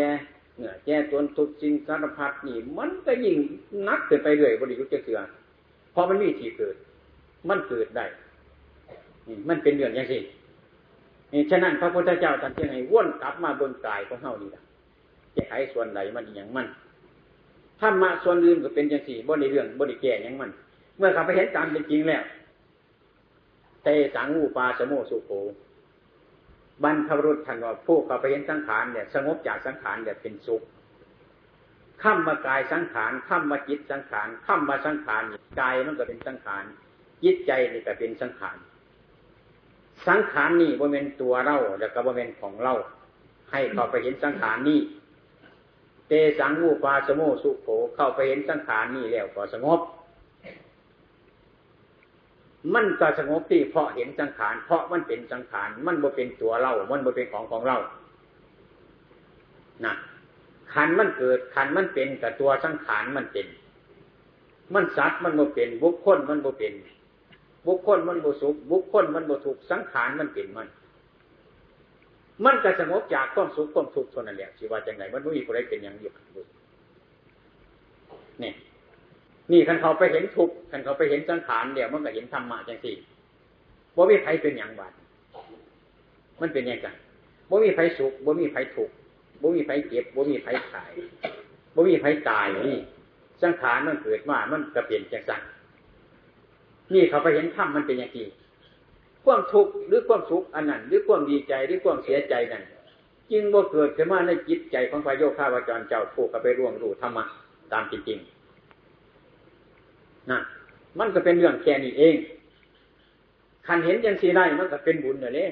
[0.58, 3.38] เหนื่อยแกตัวทุกสิ่งสารพัดนี่ มันก็ยิ่ง
[3.88, 5.20] นักเกินไปเรื่อยบริยุทธ์เสือ
[5.92, 6.76] เพราะมันมีที่เกิด
[7.50, 8.06] มันเกิดได้
[9.50, 10.22] มันเป็นเรื่องอย่างนี้
[11.52, 14.64] ฉะนั้นพระพุทธเจ้าท่านจึงให้ว่นกลับมาบนกายของเฮานี่แหละ
[15.36, 16.68] จะไขส่วนไหนมันอย่างมัน
[17.80, 20.52] ถ้ามาส่วนอื่นก็เป็นอย่างสี่บริเรื่องบริแก่อย่างมัน
[20.98, 22.24] เมื่อเขาไปเห็นตามเป็นจริงแล้ว
[23.84, 25.32] เตสังอูปาสโมสุโข
[26.84, 30.62] บรรพบุรุษท่านว่าผู้เขาไปเห็นสังขารเนี่ย สงบจากสังขารเนี่ยเป็นสุข
[32.02, 35.24] ข้ามมากายสังขารข้ามมาจิตสังขารข้ามมาสังขาร
[35.60, 36.64] กายมันก็เป็นสังขาร
[37.24, 38.58] จิตใจนี่ก็เป็นสังขาร
[40.08, 42.74] สังขารนี่บ่เป็นตัวเราแล้วก็บ่เป็นของเรา
[43.52, 44.80] ให้เข้าไปเห็นสังขารนี่
[46.08, 49.80] เตสังวูปาสโมสุโขเข้าไปเห็นสังขารนี่แล้วก็สงบ
[52.74, 57.78] มันก็สงบที่เพราะเห็นสังขาร เพราะมันเป็นสังขาร มันบ่เป็นตัวเรา มันบ่เป็นของของเรา
[59.86, 59.94] นะ
[60.74, 63.48] ขันมันเกิดขันมันเป็นกับตัวสังขารมันเป็น
[64.74, 66.74] มันสัตว์มันบ่เป็น บุคคลมันบ่เป็น
[67.68, 70.68] บุคคลมันบุสุขบุคคลมันบุทุกสังขารมันเป็นมัน
[72.46, 76.14] มันก็สงบจากความสุขความทุกข์เท่านั้นแหละชีว่าจังไงมันไม่มีอะไรเป็นอย่างเดียว
[78.44, 78.52] นี่
[79.52, 82.96] นี่คันเขาไปเห็นทุกข์คันเขาไปเห็นสังขารเดี๋ยวมันก็เห็นธรรมะจังสี่
[83.96, 84.94] บ่มีใครเป็นอย่างบาด
[86.42, 86.88] มันเป็นย่างไร
[87.50, 88.94] บ่มีใครสุขบ่มีใครทุกข์
[89.42, 90.94] บ่มีใครเจ็บบ่มีใครขาย
[91.76, 92.78] บ่มีใครตายนี่
[93.42, 95.42] สังขารมันเกิดมามันก็เปลี่ยนจังสั่ง
[96.94, 98.28] นี่เขาไปเห็นธรรมมันเป็นอย่างนี้
[99.26, 102.64] ความทุกข์หรือความสุขอันนั้น หรือความดีใจหรือความเสียใจนั้น
[103.32, 107.24] จึงบ่เกิดขึ้นมาในจิตใจของพระโยคาวาจรเจ้าผู้กับไปร่วงรู้ธรรมะ
[107.74, 108.41] ตามจริงๆ
[110.30, 110.40] นะ
[111.00, 112.16] มันก็เป็นเรื่องแค่นี้เอง
[113.68, 115.50] คันเห็นยังสีได้มันก็เป็นบุญเลย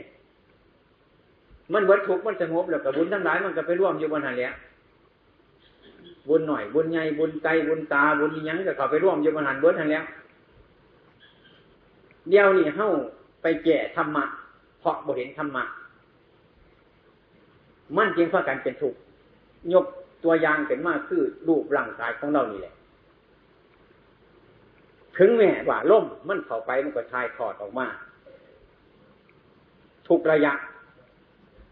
[1.73, 4.53] มันเบิดทุกมันสงบแล้วกับบุญทั้งหลายมันก็ไปร่วมอยู่บนหันแล้ว
[6.27, 10.03] บุญหน่อยบุญใหญ่บุญไกลบุญตาบุญยังก็เข้าไปร่วมอยู่บนหันเบิดหันแล้ว
[12.29, 12.89] เดี๋ยวนี้เฮ้า
[13.41, 14.23] ไปแก่ธรรมะ
[14.79, 15.63] เพราะบ่เห็นธรรมะ
[17.95, 18.99] มันจริงเพราะกันเป็นทุกข์
[19.73, 19.85] ยก
[20.23, 22.73] ตัวอย่างเป็นมากคือรูปร่างกายของเรานี่แหละ
[25.19, 27.87] ถึงแม้ว่าล่มมันเข้าไปมันก็ทายถอดออกมา
[30.07, 30.53] ทุกระยะ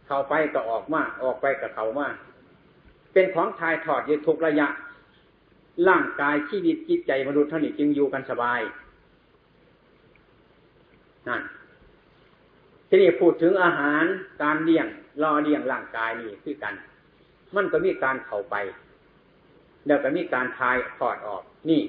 [0.07, 2.07] เข้าไปก็ออกมา ออกไปก็เข้ามา
[3.13, 4.67] เป็นของทายถอดอยู่ทุกระยะ
[5.87, 8.59] ร่างกายชีวิตจิตใจมนุษย์เท่านี้จึงอยู่กันสบาย
[11.27, 11.41] นั่น
[12.87, 14.03] ทีนี้พูดถึงอาหาร
[14.43, 14.87] การเลี้ยง
[15.23, 16.73] รอเลี้ยงร่างกายนี่คือกัน
[17.55, 18.55] มันก็มีการเข้าไป
[19.85, 21.81] เดี๋ยวก็มีการทายถอดออกนี่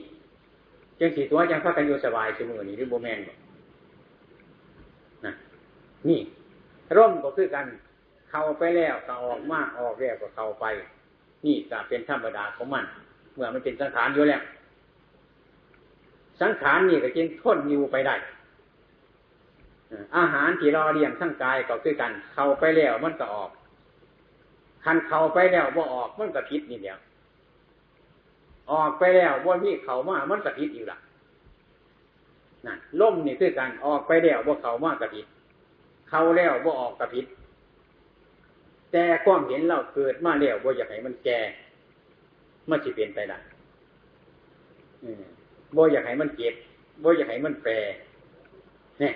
[1.00, 3.38] จังสีตัวยังพักกันอยู่สบายเสมอนี่หรือโบแมนบอก
[5.24, 5.32] นะ
[6.08, 6.20] นี่
[6.96, 7.66] ร่มก็คือกัน
[8.30, 10.64] เข้าไปแล้วก็ออกมาออกแล้วก็เข้าไป
[11.46, 12.84] นี่ก็เป็นธรรมดาของมัน
[13.34, 14.42] เมื่อมันเป็นสังขารอยู่แล้ว
[16.40, 18.16] สังขารนี่ก็จึงทนอยู่ไปได้
[20.16, 23.50] อาหารที่รอเลี้ยงทั้งกายก็คือกัน เข้าไปแล้วมันก็ออก
[24.84, 26.98] คันเข้าไปแล้วบ่ออกมันก็พิษนี่เดียว
[28.72, 30.98] ออกไปแล้วว่ามีเขามามันกระพิดอยู่ละ
[32.66, 35.26] นั่นล่มนี่คือการออกไปแล้วว่าเขามากระพิด
[36.10, 37.26] เขาแล้วว่าออกกระพิด
[38.92, 41.38] แต่ความเห็นเราเกิดมาแล้วว่าอยากให้มันแก่
[42.70, 43.38] มันจะเปลี่ยนไปได้
[45.76, 46.54] บ่อยากให้มันเก็บ
[47.02, 47.72] บ่อยากให้มันแปร
[49.00, 49.14] เนี่ย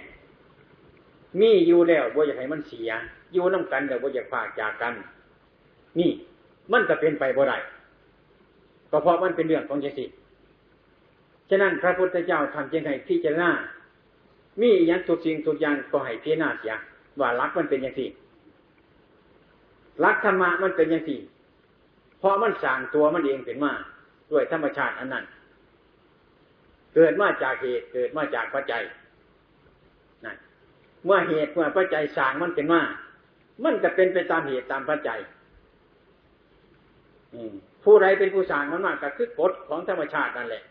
[1.41, 2.91] มีอยู่แล้วบ่อยากให้มันเสีย
[3.33, 4.95] อยู่น้ากันแต่บ่อยากฝากจากกัน
[5.99, 6.11] นี่
[6.73, 7.59] มันก็เป็นไปบ่ได้
[8.93, 10.07] ก็เพราะมันเป็นเรื่องของเจสิ
[11.49, 13.51] ฉะนั้นพระพุทธเจ้าทำยังไงพิจารณา
[14.61, 16.75] มีอย่างทุกสิ่งทุกอย่างก็ให้พิจารณาเสีย
[17.21, 18.09] ว่ารักมันเป็นอย่างสี่
[20.05, 21.21] รักธรรมะมันเป็นอย่างสี่
[22.19, 23.73] เพราะมันสั่งตัวมันเองเป็นมา
[24.31, 25.25] ด้วยธรรมชาติอันนั้น
[26.95, 28.83] เกิดมาจากเหตุเกิดมาจากปัจจัย
[30.25, 30.37] นั่น
[31.05, 32.83] เมื่อเหตุเมื่อปัจจัยสั่งมันเป็นมา
[33.65, 35.19] มันจะเป็นไปตามเหตุตามปัจจัย
[37.35, 37.55] อืม
[37.85, 40.63] ผู้ใดเป็นผู้สร้างมันมากก็คือกฎของธรรมชาตินั่นแหละ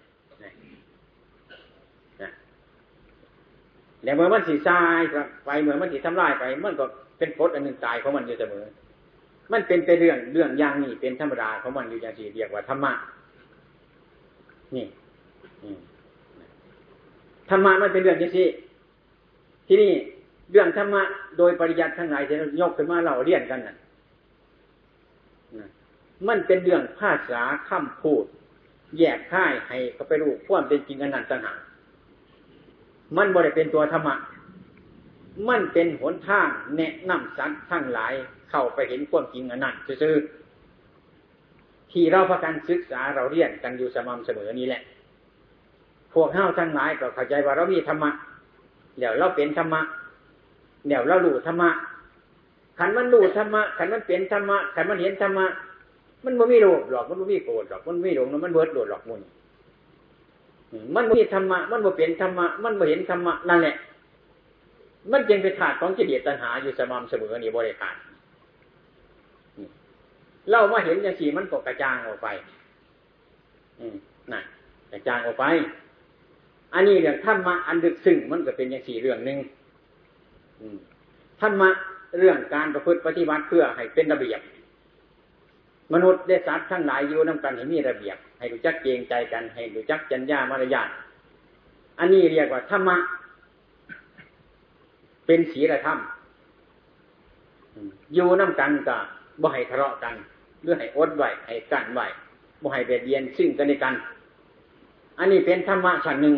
[4.03, 5.01] แล้วเมื่อมันสีทราย
[5.45, 6.85] ไปเมื่อมันสีทำลายไป มันก็
[7.17, 8.65] เป็นกฎอันหนึ่งตายของมันอยู่เสมอ
[9.51, 12.93] มันเป็นไปเรื่องเรื่องอย่างนี้เป็นธรรมดาของมันอยู่อย่างสี่เรียกว่าธรรมะ
[14.75, 14.85] นี่
[17.49, 18.47] ธรรมะมันเป็นเรื่องอย่างที่
[19.67, 19.91] ที่นี่
[20.51, 21.01] เรื่องธรรมะ
[21.37, 23.75] โดยปริยัติทั้งหลายที่ยกขึ้นมาเราเรียนกันน่ะ
[26.27, 28.25] มันเป็นเรื่องภาษาคำพูด
[28.97, 31.57] แยกค่ายให้ก็ไปรู้ความเป็นจริงอันนั้นต่างหาก
[33.17, 34.15] มันบริเป็นตัวธรรมะ
[35.49, 36.47] มันเป็นหนทาง
[36.77, 38.13] แนะนำสัตว์ทั้งหลาย
[38.49, 40.15] เข้าไปเห็นความจริงอันนั้นซื่อ
[41.91, 44.81] ที่เราพากันศึกษาเราเรียนกันอยู่สม่ำเสมอนี้แหละ
[46.13, 48.11] พวกเฮ้าทั้งหลายก็เข้าใจว่าเรามีธรรมะ
[48.99, 49.81] เดี๋ยวเราเป็นธรรมะ
[50.87, 51.69] เดี๋ยวเรารู้ธรรมะ
[52.77, 55.45] ขันมันรู้ธรรมะขันมันเป็นธรรมะขันมันเห็นธรรมะ
[56.25, 59.21] มันบ่มีโลภหรอก มันบ่มีโกรธหรอก มันไม่หลงมันเบิดโลภหรอกมุน
[60.95, 63.75] มันบ่มีธรรมะ มันบ่เป็นธรรมะ มันบ่เห็นธรรมะนั่นแหละ
[65.11, 67.95] มันจึงเป็นขาดของกิเลสตัณหาอยู่สม่ำเสมอนี่บริขาด
[70.49, 72.27] เล่ามาเห็นอย่างสี่มันก็กระจางออกไป
[73.79, 73.95] อืม
[74.33, 74.41] น่ะ
[74.91, 75.45] กระจางออกไป
[76.73, 79.37] อันนี้เรื่องธรรมะอันดึกซึ่งมันก็เป็นอย่างสี่เรื่องหนึ่ง
[81.41, 81.69] ธรรมะ
[82.19, 84.41] เรื่องการประพฤติปฏิบัติเพื่อให้เป็นระเบียบ
[85.93, 90.89] มนุษย์ได้สัตว์ทั้งหลายอยู่นำกันให้มีระเบียบ ให้รู้จักเกรงใจกัน ให้รู้จักจัญญามารยาท
[91.99, 92.97] อันนี้เรียกว่าธรรมะ
[95.25, 95.97] เป็นศีลธรรม
[98.13, 98.97] อยู่นำกันก็
[99.41, 100.13] บ่ให้ทะเลาะกัน
[100.61, 101.99] หรือให้อดไหวให้กันไหว
[102.61, 103.93] บ่ให้เบียดเบียนซึ่งกันและกัน
[105.19, 106.35] อันนี้เป็นธรรมะชั้นหนึ่ง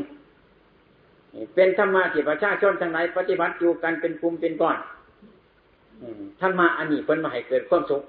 [1.56, 4.78] เป็นธรรมะที่ประชาชนทั้งหลายปฏิบัติอยู่กันเป็นกลุ่มเป็นก้อน
[6.42, 8.04] ธรรมะอันนี้เพิ่นมาให้เกิดความสุข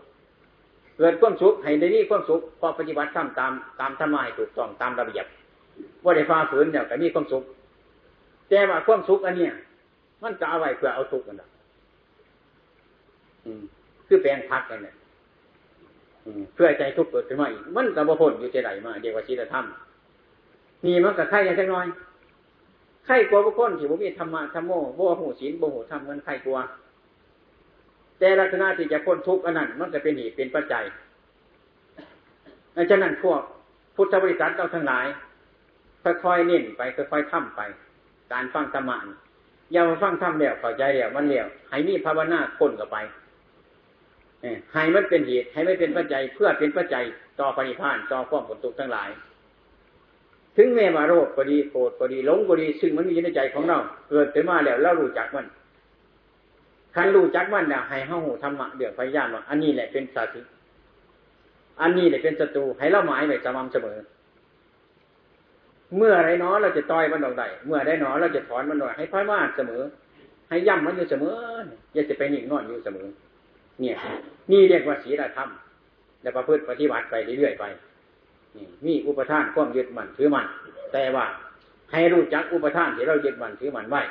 [0.99, 5.26] เกิดความสุขให้ได้นี่ความสุขพอปฏิบัติทำตามตามธรรมะให้ถูกต้องตามระเบียบ
[6.05, 7.42] ว่าได้ฟ้าฝืนเนี่ยก็มีความสุข
[8.49, 9.53] แต่ว่าความสุขอันเนี้ย
[10.22, 11.49] มันจะเอาไว้เพื่อเอาทุกข์กันนะ
[14.07, 14.95] คือแปลงพักกันเนี่ย
[16.55, 19.64] เพื่อใจทุกข์เกิดขึ้นมาอีกมันกับพ้นอยู่ใจไหนมาเดียวกับศีลธรรม
[20.84, 21.86] มีมันกับไข่ย่างจังน้อย
[23.07, 26.59] ไข่กลัวบุคคลที่บุมีธรรมะธรรมโมบ่หูศีลบ่หูธรรมมันไข่กลัว
[28.24, 30.84] แต่ลักษณะที่จะพ้นทุกข์อันนั้นมันจะเป็นเหตุเป็นปัจจัย
[32.90, 33.40] ดังนั้นพวก
[33.96, 35.06] พุทธบริษัทเราทั้งหลาย
[36.02, 37.60] ค่อยๆเน้นไปค่อยๆทำไป
[38.32, 38.96] การฟังธรรมะ
[39.72, 42.96] อย่ามาฟังธรรมแล้วเข้าใจแล้วมันแล้วให้มีภาวนาคนกับไป
[44.72, 47.04] ให้มันเป็นเหตุให้ไม่เป็นปัจจัยเพื่อเป็นปัจจัย
[47.40, 49.10] ต่อปณิพานต่อความผลทุกข์ทั้งหลาย
[50.56, 53.78] ถึงแม้ว่าโรคก็ดีโกรธก็ดีหลงก็ดี ซึ่งมันมีในใจของเรา
[54.10, 55.46] เกิดขึ้นมาแล้วเรารู้จักมัน
[56.95, 60.40] คันรู้จักมันเนี่ยให้เฮาหูธรรมะเดือดพยายามว่าอันนี้แหละเป็นสาธิ
[61.80, 63.99] อันนี้แหละเป็นศัตรูให้เราหมายไว้สม่ำเสมอ
[65.97, 69.82] เมื่อไรเนาะเราจะต่อยมันดอกใดเมื่อได้เนาะเราจะถอนมันดอกให้พ่อยมาเสมอ
[70.49, 71.34] ให้ย่ำมันอยู่เสมอ
[71.95, 73.07] อย่าจะไปนิ่งนอนอยู่เสมอ
[73.80, 73.97] เนี่ย
[74.51, 75.49] นี่เรียกว่าศีลธรรม
[76.22, 77.64] และประพฤติปฏิบัติไปเรื่อยๆไป
[78.57, 80.47] นี่มีอุปทานความยึดมั่นถือมั่น
[80.92, 81.24] แต่ว่า
[81.92, 84.03] ให้รู้จักอุปทานที่เรายึดมั่นถือมั่นไว้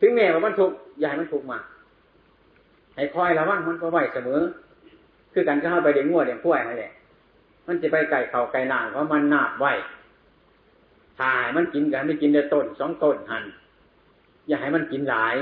[0.00, 1.58] ถึงแม้ว่ามันทุกข์อย่าให้มันทุกข์มา
[2.94, 4.40] ให้คอยระวังมันก็ไหวเสมอ
[5.32, 6.92] คือการก็เข้าไปเด็กงัวเด็กกล้วยนั่นแหละ
[7.66, 9.66] มันจะไปไก่เข่าไก่นางเพราะมันนาบไหว
[11.18, 13.44] ถ่ายมันกินกันไม่กินแต่ต้นสองต้นหัน
[14.48, 15.36] อย่าให้มันกินหลาย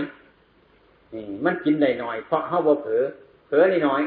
[1.15, 3.03] นี่มันกินได้หน่อย เพราะเข้าบ่เผลอ
[3.49, 4.03] เผลอนิดหน่อย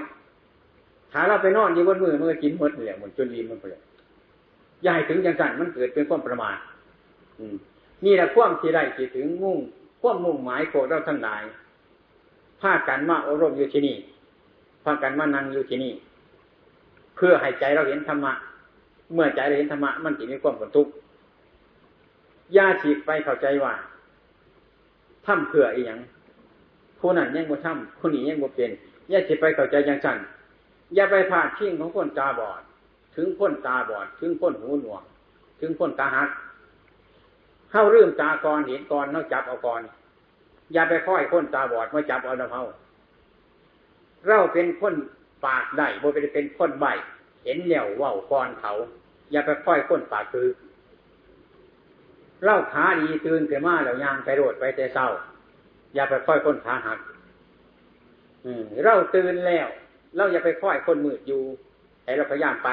[1.12, 3.82] ถ้าเราไปนอนอยู่บนมือมันก็กินหมดเลยหมดจนรีมันไปเลย
[4.84, 6.58] อย่าให้ถึงจังสันมันเกิดเป็นความประมาท
[8.06, 9.58] นี่แหละความที่ได้ที่ถึงมุ่ง
[10.02, 11.44] ความมุ่งหมายโกรธเราทั้งหลาย
[12.62, 13.98] พากันมาอบรมอยู่ที่นี่
[14.84, 15.94] พากันมานั่งอยู่ที่นี่
[17.16, 18.34] เพื่อให้ใจเราเห็นธรรมะ
[19.14, 20.92] เมื่อใจเราเห็นธรรมะมันจะมีความผลทุกข์
[22.56, 23.74] ยาฉีกไปเข้าใจว่า
[25.26, 26.00] ทำเพื่ออีหยัง
[27.00, 28.72] ผู้นั้นยังบ่ทำผู้นี้ยังบ่เป็น
[29.12, 30.18] ยาฉีกไปเข้าใจอย่างฉัน
[30.96, 32.62] อย่าไปพาดพิงของคนตาบอด
[33.16, 35.04] ถึงคนตาบอด ถึงคนหูหนวก
[35.60, 36.30] ถึงคนตาหัก
[37.78, 39.82] เข้าเรื่องตากรเห็นกรนอกจับเอากร
[40.74, 42.64] อย่าไปค่อยค้นตาบอดมาจับเอาน้ำเฮา
[44.28, 44.94] เราเป็นคน
[45.46, 46.86] ปากได้บ่เป็นเป็นคนใบ
[47.44, 48.74] เห็นเหลี่ยวว่าวกรเขา
[49.32, 50.48] อย่าไปค่อยค้นปากคือ
[52.44, 55.08] เล่าขาดีตื่นเกิดมาแล้วยางไปโรดไปแต่เศร้า
[55.96, 57.00] อย่าไปค่อยค้นขาหัก
[58.46, 59.68] อืมเราตื่นแล้ว
[60.16, 61.42] เราอย่าไปค่อยคนมืดอยู่
[62.04, 62.70] ให้เราพยายามไป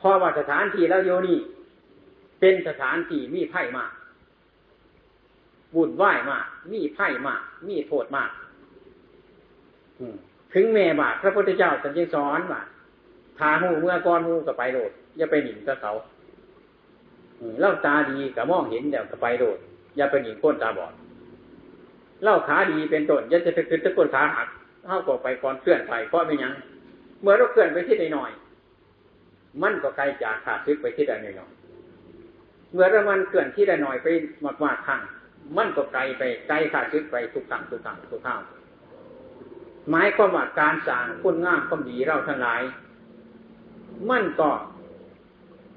[0.00, 1.38] พอว่าสถานที่เราโยนี่
[2.40, 3.92] เป็นสถานที่มีไพ่มาก
[5.74, 8.30] วุ่นวายมาก มีไพ่มาก มีโทษมาก
[10.54, 12.62] ถึงแม่บาทพระพุทธเจ้าสัญญสอนว่า
[13.38, 15.92] ทาหูเมื่อก้อนหูก็ไปโดด อย่าไปหนิงกับเขา
[17.60, 19.58] เล่าตาดีกับมองเห็นเดี๋ยวก็ไปโดด
[19.96, 20.92] อย่าไปหนิงก้นตาบอด
[22.22, 24.48] เล่าขาดีเป็นต้นอย่าจะไปขึ้นตะก้นขาหัก
[24.84, 26.52] เท่าก็ไปก่อนเคลื่อนไปเพราะไม่ยัง
[27.22, 28.30] เมื่อเราเคลื่อนไปที่ใดหน่อย
[29.62, 31.50] มันก็ไกลจากขาดซึกไปที่ใดหน่อย
[32.72, 34.06] เมื่อรามันเคลื่อนที่ใดหน่อยไป
[34.64, 35.00] มากๆครั้ง
[35.56, 38.40] มันก็ไกลไปไกลขาดซึกไปทุกครั้งทุกครั้งทุกครั้ง
[39.90, 42.62] หมายความว่าการสร้างคุณงามความดีเราทั้งหลาย
[44.10, 44.50] มันก็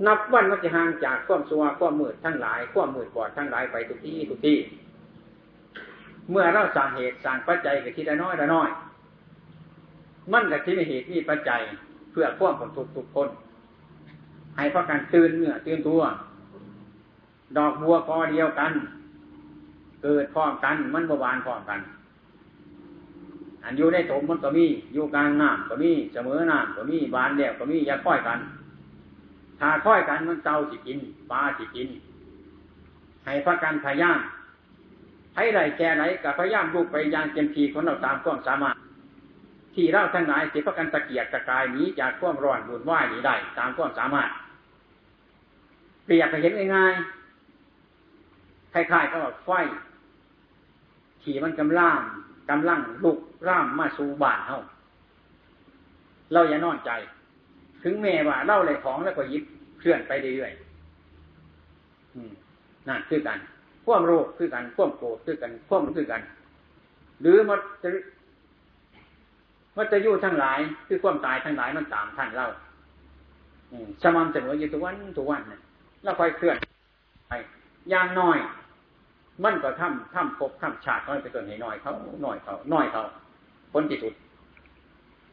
[0.07, 4.57] นับวันมันจะห่างจากความสัวความมืดทั้งหลายความมืดบอดทั้งหลายไปทุกที่ทุกที่
[6.31, 8.69] เมื่อเราสร้างเหตุสร้างปัจจัยกับที่ละน้อยละน้อย
[10.31, 11.61] มันกับที่มีเหตุมีปัจจัย
[12.11, 13.29] เพื่อควบผลทุกทุกคน
[14.57, 16.01] ให้พระการตื่นเมื่อตื่นตัว
[17.57, 18.71] ดอกบัวกอเดียวกัน
[20.03, 21.79] เกิดพร้อมกัน มันบวานพร้อมกัน
[23.63, 28.39] อันอยู่ในถมมันก็มี อยู่กลางน้ำก็มีเสมอน้ำก็มีบานเดียวก็มีอย่าค่อยกัน
[29.59, 30.99] ถ้าค่อยกันมันเจ้าสิกิน
[31.31, 31.87] ปลาสิกิน
[33.25, 34.19] ให้พักกันพยายาม
[35.35, 38.75] ให้ไรแก่ไหนกับพยายามลูกไปยางเต็มทีของเราตามความสามารถ
[39.75, 44.29] ที่เราทั้งหลายสิพักกันตะเกียกตะกายนี้จากความร้อนบุญไหวนีได้ตามความสามารถ
[46.05, 47.20] เปรียบไปเห็นง่ายๆ
[48.73, 49.49] คล้ายๆก็แบบไฟ
[51.23, 52.01] ขี่มันกำล่าม
[52.49, 54.59] กำลังลุกร่ามมาสู่บ้านเฮา
[56.33, 56.91] เราอย่านอนใจ
[57.83, 59.43] ถึงแม่ว่าเล่าอะไรของแล้วก็ยิบ
[59.79, 63.39] เคลื่อนไปเรื่อยๆนั่นคือกัน
[63.85, 66.21] ข่วมโรคคือกันข่วมโกรธคือกันข่วมคือกัน
[67.21, 67.89] หรือมันจะ
[69.77, 72.47] มันจะยู่ทั้งหลาย คือความตายทั้งหลายมันตามท่านเล่า
[74.03, 75.61] สม่ำเสมออยู่ทุกวันทุกวันเนี่ย
[76.03, 76.55] แล้วคอยเคลื่อน
[77.29, 77.33] ไป
[77.89, 78.37] อย่างน้อย
[79.43, 81.91] มันก็ทำทำครบทำชาติเขาไปตัวหน่อยเขา
[82.25, 83.03] น่อยเขาน้อยเขา
[83.71, 84.13] ผลที่สุด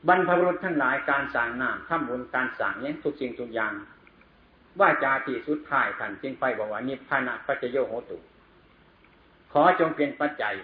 [0.08, 3.72] บรรพบุรุษทั้งหลายการสั่งน้ำทำบุญการสั่งเนี้ยทุกสิ่งทุกอย่าง
[4.80, 8.16] ว่าจาที่สุดท้ายท่านจึงไปบอกว่านิพพานะปัจโยโหตุ
[9.52, 10.54] ขอจงเป็นปัจจัย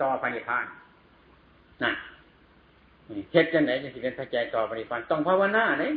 [0.00, 0.64] ต่อพระนิพพาน
[1.82, 1.94] นั่น
[3.32, 5.92] เฮ็ดจังไหนจะเป็นปัจจัยต่อพระนิพพานต้องภาวนาเนี่ย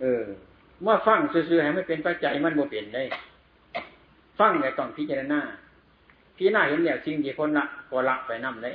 [0.00, 0.24] เออ
[0.82, 3.02] เมื่อฟังซื่อๆให้ไม่เป็นปัจจัยมันโมเปลี่ยนได้
[4.38, 5.40] ฟังเนี่ต้องพิจารณา
[6.36, 8.74] พี่หน้าเห็นเนี่ยสิ่งที่คนละก็ละไปนำเลย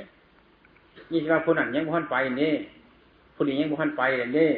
[1.12, 2.54] นี่ว่าผู้นั้นยังบุหันไปนี่
[3.34, 4.50] ผู้นี้ยังบุหันไปเลยนี่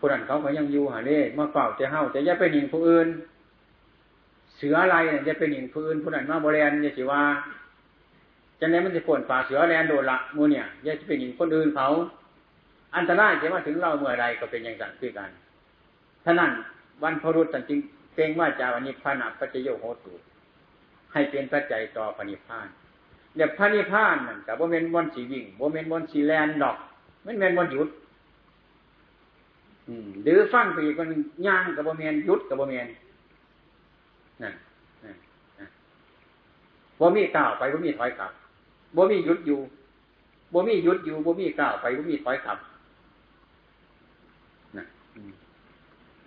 [0.00, 3.08] ผู้นั้นเขาก็ยังอยู่หาเน่มาเฝ้าจะเฮาจะอย่าไปหนิงผู้อื่น
[4.56, 7.20] เสืออะไรเนี่ยจะไปหนิงผู้อื่นผู้นั้นมาบริเวณเนี่ยสิว่า
[8.60, 11.86] จะไหนมันจะปวนป่าเสือแลนโดนละมูเนี่ยอย่าจะไปหนิงคนอื่นเขา
[12.96, 15.30] อันตรายจะมาถึงเราเมื่อใดก็เป็นอย่างนั้นคือกัน
[16.24, 16.50] ท่านั้น
[17.02, 17.80] วันพรุษจริง
[18.20, 20.12] เก่งว่าจาวันนี้พานาปัจโยโหตุ
[21.12, 22.68] ให้เป็นปัจจัยต่อพระนิพพาน
[23.36, 26.76] เดี๋ยพระนิพพานนั่นกับโมเมนต์วันสีวิ่งโมเมนต์วันสีแลนดอก
[27.24, 27.88] ไม่เมนวันหยุด
[30.24, 31.08] หรือฟังไปอีกคน
[31.46, 32.86] ย่างกับบ่เมียนยุดกับบ่เมียน
[34.42, 34.54] นั่น
[37.00, 38.30] บ่มีก้าวไปบ่มีถอยกลับ
[38.96, 39.58] บ่มีหยุดอยู่
[40.52, 42.58] บ่มีหยุดอยู่บ่มีก้าวไปบ่มีถอยกลับ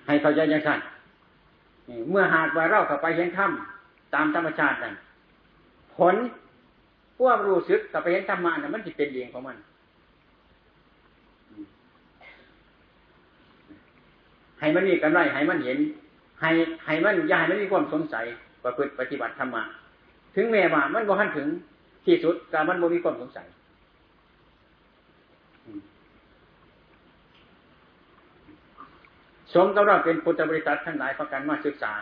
[0.06, 0.80] ให้เขาใจยังสั้น
[2.12, 3.52] เมื่อหากว่าเราเข้าไปเห็นธรรม
[4.14, 4.94] ตามธรรมชาตินั่น
[5.98, 6.16] ผล
[7.20, 9.58] พวกรู้สึกกับไปเห็นธรรมะน่ะมันจะเป็นเองของมัน
[14.60, 15.78] ให้มันมีกันไรให้มันเห็น
[16.42, 16.50] ให้
[16.86, 18.26] ให้มันอย่าให้มันมีความสงสัย
[18.64, 19.64] ประพฤติปฏิบัติธรรมะ
[20.36, 21.48] ถึงแม้ว่ามันบ่ทันถึง
[22.06, 23.48] ที่สุดแต่มันบ่มีความสงสัย
[29.54, 31.94] สมกับเราเป็นพุทธบริษัททั้งหลายประกันมาศึกษา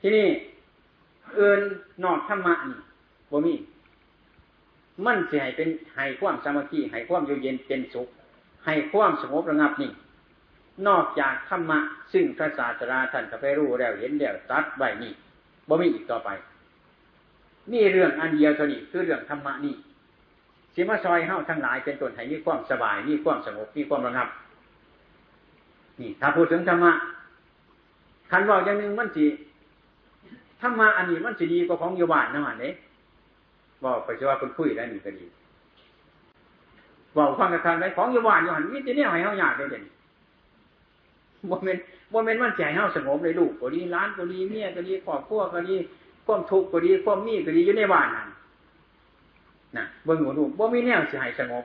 [0.00, 0.28] ที่นี่
[1.34, 1.60] เอิน
[2.04, 2.78] นอกธรรมะนี่
[3.30, 3.54] บ่มี
[5.06, 8.08] มันจะให้เป็นให้ความสามัคคีให้ความอยู่เย็นเป็นสุข
[8.66, 9.90] ให้ความสงบระงับนี่
[10.88, 11.78] นอกจากธรรมะ
[12.12, 15.12] ซึ่งพระศาสดาท่านก็ไปรู้แล้วเห็นแล้วตัดไว้นี่
[15.68, 16.28] บ่มีอีกต่อไป
[17.72, 19.74] นี่เรื่องอันเดียวเท่านี้คือเรื่องธรรมะนี่
[20.74, 24.28] สิมาซอยเฮ้าทั้งหลายเป็นต้นให้มีความสบายมีความสงบมีความระงับ
[26.00, 26.92] นี่ถ้าพูดถึงธรรมะ
[28.30, 29.26] คันว่าอย่างหนึ่งมันจี
[30.60, 32.72] ธรรมะอันนี้มันจะดีกว่าของโยบานนะมันเนี่ย
[33.84, 35.24] บอกไปเชื่อว่าคนคุยแล้นี่ก็ดี
[37.16, 39.84] บอกความกระทำไปของโยบานโยหันวิธีนี้ให้เฮาอยากได้เด่น
[41.46, 45.74] โมเมนต์โมเมนต์มันใจเฮาสงบเลยลูกก็ดีร้านก็ดีเมียก็ดีครอบครัวก็ดี
[46.26, 48.28] ความทุกข์ก็ดีความมีก็ดีอยู่ในบ้านนั่น
[49.76, 51.64] นะเบิ่งหัวดูบ่มีแนวสิให้สงบ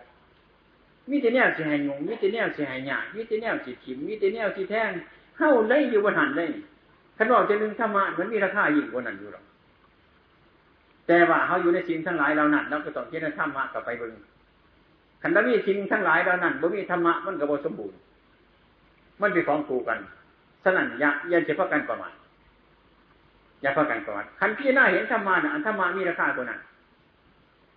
[1.09, 4.91] มีแต่แนวสิให้งงมีแต่แนวสิให้ยากมีแต่แนวสิถิมมีแต่แนวสิแท่ง
[5.37, 6.45] เฮาได้อยู่บนหันได้
[7.17, 9.43] ขันบอกจะนึงธรรมะมันมีราคายิ่งกว่านั้นอยู่หรอก
[11.07, 14.13] แต่ว่าเขาอยู่ในสิ่งทั้งหลายเรานั้นเราก็ต้องเจริญธรรมะกับไปเบิ่ง
[15.21, 17.97] ขันถ้ามีสิ่งทั้งหลายเรานั้นบ่มีธรรมะมันก็บ่สมบูรณ์
[19.21, 19.99] มันเป็นของกูกัน
[20.63, 22.13] ฉะนั้นย่าอย่าเฉพาะกันประมาณ
[23.61, 26.59] อย่าพากันก่อนคันพี่หน้าเห็นธรรมาอันธรรมามีราคาตัวนั้น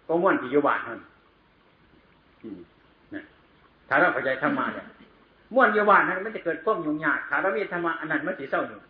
[0.07, 0.99] ก็ม้วนที่ยุบานท่น
[3.89, 4.87] ถ้าเราเข้าใจธรรมาเนี่ย
[5.55, 8.81] ม้วนเยุบานนั้นมันจะเกิดพวกยุ่งยากถ้าเรามีธรรมะอันนั้นมันสีเศร้าอยู่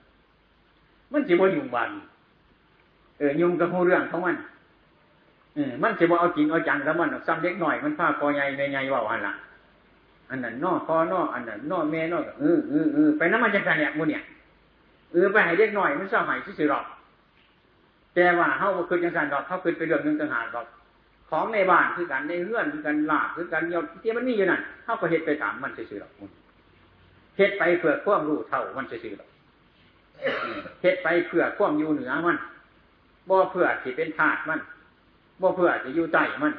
[1.13, 1.89] มันสิบ่ยุ่งบาน
[3.19, 4.37] เออยุ่งกับหูเรื่องของมัน
[5.55, 9.35] เออมันสิบ่เอาจริงเอาจังแล้วมันซ้ำเล็กหน่อยมันผ้าคอใหญ่ในใหญ่ว่าอันละ
[10.31, 14.23] อันนั้นนอคอนออันนั้นนอแม่นอเออเออเออไปน้ำมันจะกันเนี่ยมูเนี่ย
[15.13, 16.85] เออไปให้เด็กหน่อยมันเศร้าหายซื่อหรอก
[18.15, 20.67] แต่ว่าเขาคืนจังสันดอกเขาคืนไปเรื่องหนึ่งต่างหากดอก
[21.31, 26.13] ของในบ้านคือกันในเรือนคือกันลาบคือกันยอดที่มันมีอยู่นั่นเขาก็เห็ดไปตามมันซื่อหรอก
[27.39, 29.29] เห็ดไปเพื่อความรู้เท่ามันซื่อหรอก
[30.83, 32.37] เห็ดไปเพื่อความอยู่เหนือมัน
[33.29, 34.61] บ่เพื่อที่เป็นธาตุมัน
[35.41, 36.53] บ่เพื่อที่อยู่ใต้มัน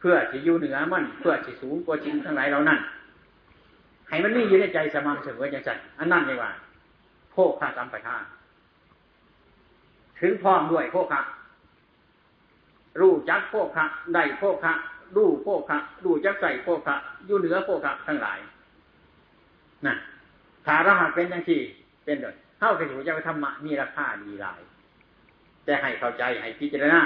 [0.00, 2.78] เพื่อที่อยู่เหนือมัน เพื่อที่สูงกว่าจริงทั้งหลายเหล่านั้น
[4.08, 6.50] ให้มันมีอยู่ในใจสม่ำเสมอจังสันอันนั้นเลยว่า
[7.32, 8.22] โภคสัมปทาน
[10.20, 11.20] ถึงพร้อมด้วยโภคะ
[13.00, 13.84] รู้จักโภคะ
[14.14, 14.72] ได้โภคะ
[15.16, 18.38] รู้โภคะรู้จักใส่โภคะอยู่เหนือโภคะทั้งหลาย
[19.86, 19.94] นะ
[20.66, 21.60] ถ้ารหัสเป็นยังที่
[22.04, 24.60] เป็นเลยเข้าไปสู่จักธรรมะมีราคาดีหลาย
[25.64, 27.02] แต่ให้เข้าใจให้พิจารณา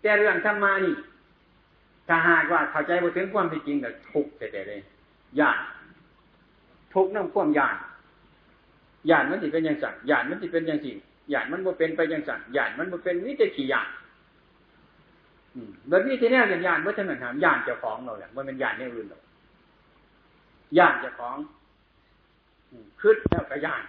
[0.00, 0.94] แต่เรื่องธรรมะนี่
[2.08, 4.80] ถ้าหากว่าเข้าใจบ่ถึงความจริงก็ทุกข์แต่เลย
[5.40, 5.58] ยาก
[6.94, 7.76] ทุกข์นั่งความยาก
[9.10, 10.96] ยาดมันติเป็นอย่างสั่งยาดมันติเป็นอย่างสิ่ง
[11.32, 13.88] ยาดมันบ่เป็นไปอย่างสั่งยาดมันบ่เป็นนี่แต่ขี่ยาด
[15.88, 19.22] แบบนี้ที่แน่เป็นหยาดเมื่อท่านถามหยาดเจ้าของเราแหละมันเป็นหยาดในอื่นหรอก
[20.76, 21.36] หยาดเจ้าของ
[23.00, 23.82] ขึ้นแล้วก็หยาด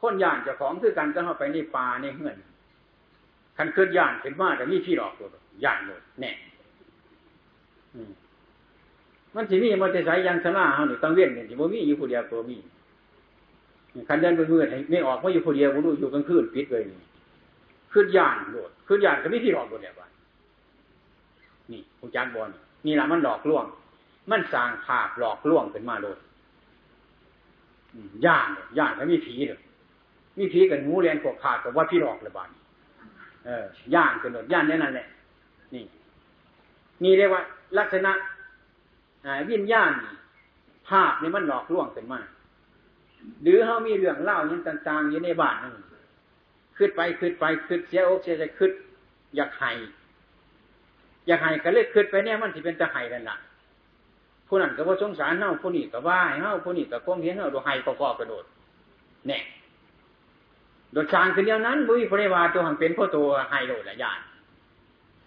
[0.00, 2.36] คนหยาดเจ้าของคือกันก็เข้าไปในป่าในเฮือน
[3.56, 5.28] คันขึ้นหยาดเป็นมาแต่มีพี่หลอกตัว
[5.62, 6.30] หยาดหมดแน่
[9.34, 12.56] มันสิมีมันจะใส่ยังสนาเฮานี่ต้องเวียนนี่สิบ่มีอยู่ผู้เดียวตัวมี
[14.08, 16.82] คันเดินไปมืดไม่ออกไม่อยู่คนเดียวรู้อยู่กลางคืนปิดเลย
[17.96, 20.08] ขึ้นยานโดดขึ้นยานก็ไม่ที่หลอกโดดเนี่ยว่า
[21.72, 22.48] นี่คุณจานบอล
[22.86, 23.64] นี่แหละมันหลอกลวง
[24.30, 26.18] มันสร้างภาพหลอกลวงขึ้นมาโดด
[28.26, 29.60] ย่านย่านก็มีผีเลย
[30.38, 32.48] มีผีกันงูเรียนกวกขาดกับว่าพี่หลอกระบาด
[33.44, 35.06] เออย่านกันโดดย่านนี่นั่นแหละ
[35.74, 35.84] นี่
[37.02, 37.42] นี่เรียกว่า
[37.78, 38.12] ลักษณะ
[39.50, 39.92] วิญญาณ
[40.88, 42.20] ภาพนี่มันหลอกลวงขึ้นมา
[43.42, 45.72] หรือเขามีเรื่องเล่าอย่างต่าง ๆ อยู่ในบ้านนั่น
[46.78, 48.72] ขึ้นไปขึ้นไปขึ้นเสียอกเสียใจขึ้น
[49.36, 49.70] อยากให้
[51.26, 53.36] อยากให้ก็เลยขึ้นไปเนี่ยมันสิเป็นจะให้กันละ
[54.46, 58.44] ผู้นั้นก็ว่าสงสารเฮาผู้นี้ก็ว่าให้เฮาผู้นี้ก็ก้มเห็นเฮาดูให้ก็ก็กระโดด
[59.28, 59.42] เนี่ย
[60.92, 64.20] โดดชางคือเดียวนั้นบุ้ยพระวาตัวหังเป็นพ่อตัวให้โดดละยาน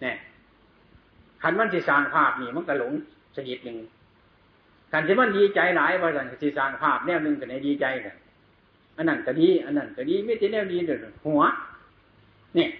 [0.02, 0.16] เนี่ย
[1.42, 2.92] ขันมันสิสร้างภาพนี่มันก็หลง
[3.36, 3.76] สนิดหนึ่ง
[4.92, 8.16] การที่มันดีใจหลายว่าสันสิสร้างภาพแนวหนึ่งก็ในดีใจกัน
[9.00, 11.42] อันนั้นก็ดี อันนั้นก็ดีไม่ใช่แนวดีเดือดหัว
[12.54, 12.70] เนี่ย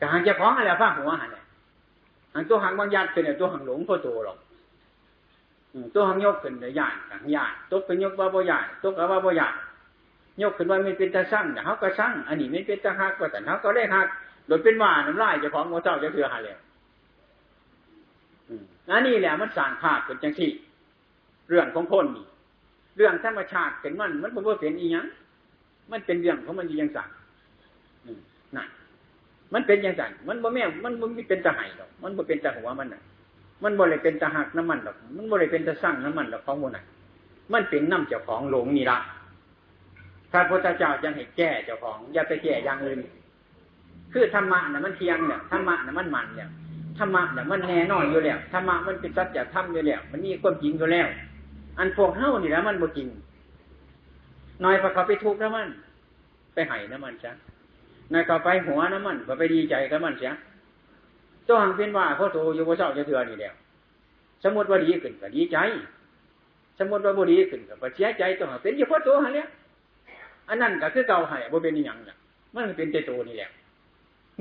[0.00, 1.44] การจะของอะไรฟ้าหัวหันเนี่ย
[2.34, 4.38] หันตัวหังบางยัดเป็นตัวหังหลงพอโตหรอก
[5.94, 9.54] ตัวหังยกขึ้นเลยยานหังยานตัวเป็นยกว่าบ่ยานตัวกับว่าบ่ยาน
[10.42, 14.06] ยกขึ้นว่าไม่เป็นตาสั่งเขาก็สั่งอันนี้ไม่เป็นตาหักก็แต่เขาก็ได้หัก
[14.46, 16.58] โดยเป็นว่าน้ำลายจะของโมเจ้าจะเถื่อหาแล้ว
[18.88, 20.50] นั่นนี่แหละมันสั่งภาพเป็นจังที่
[21.48, 22.26] เรื่องของคนนี่
[22.96, 25.06] เรื่องธรรมชาติเป็นมันมันเป็นว่าเป็นอีหยัง
[25.92, 27.08] มันเป็นเรื่องของมันยังสั่ง
[28.56, 28.68] นั่น
[29.54, 33.02] มันเป็นยังสั่งมันบ่แม่มันมันไม่เป็นตะไห้หรอก มันบ่เป็นตะหัวมันน่ะ
[33.62, 36.84] มันบ่เลยเป็นตะหักน้ำมันหรอก มันบ่เลยเป็นตะสั่งน้ำมันหรอกของมันน่ะ
[37.52, 38.98] มันเป็นน้ำเจ้าของหลงนี่ละ
[40.32, 42.98] พระพุทธเจ้ายังให้แก้เจ้าของ อย่าไปแก้อย่างอื่น
[44.12, 46.48] คือธรรมะน่ะมันเที่ยงเนี่ยธรรมะน่ะมันมันเนี่ย
[46.98, 51.08] ธรรมะเนี่ยมันแน่นอนอยู่แล้วธรรมะมันเป็นสัจธรรมอยู่แล้วมันมีความจริงอยู่แล้ว
[51.78, 53.08] อันพวกเฮ้านี่แล้วมันบ่จริง
[54.62, 55.68] น้อยพอเขาไปทุกข์แล้วมัน
[56.54, 57.32] ไปไห้น้ำมันจ้ะ
[58.12, 60.32] นายเขาไปหัวน้ำมันก็ไปดีใจกับมันเสีย
[61.44, 63.54] เจ้าหังเป็นว่าพ่อโตอยู่ว่าเจ้าจะเถื่อนี่แล้ว
[64.44, 65.58] สมมติว่าดีขึ้นก็ดีใจ
[66.78, 69.48] สมมติว่าบ่ดีขึ้นก็เสียใจต้องเป็นอยู่พ่อโตฮะเนี่ย
[70.48, 72.16] อันนั้นก็คือเก่าให้บ่เป็นอย่างเนี่ย
[72.54, 73.50] มันเป็นเตโตนี่แหละ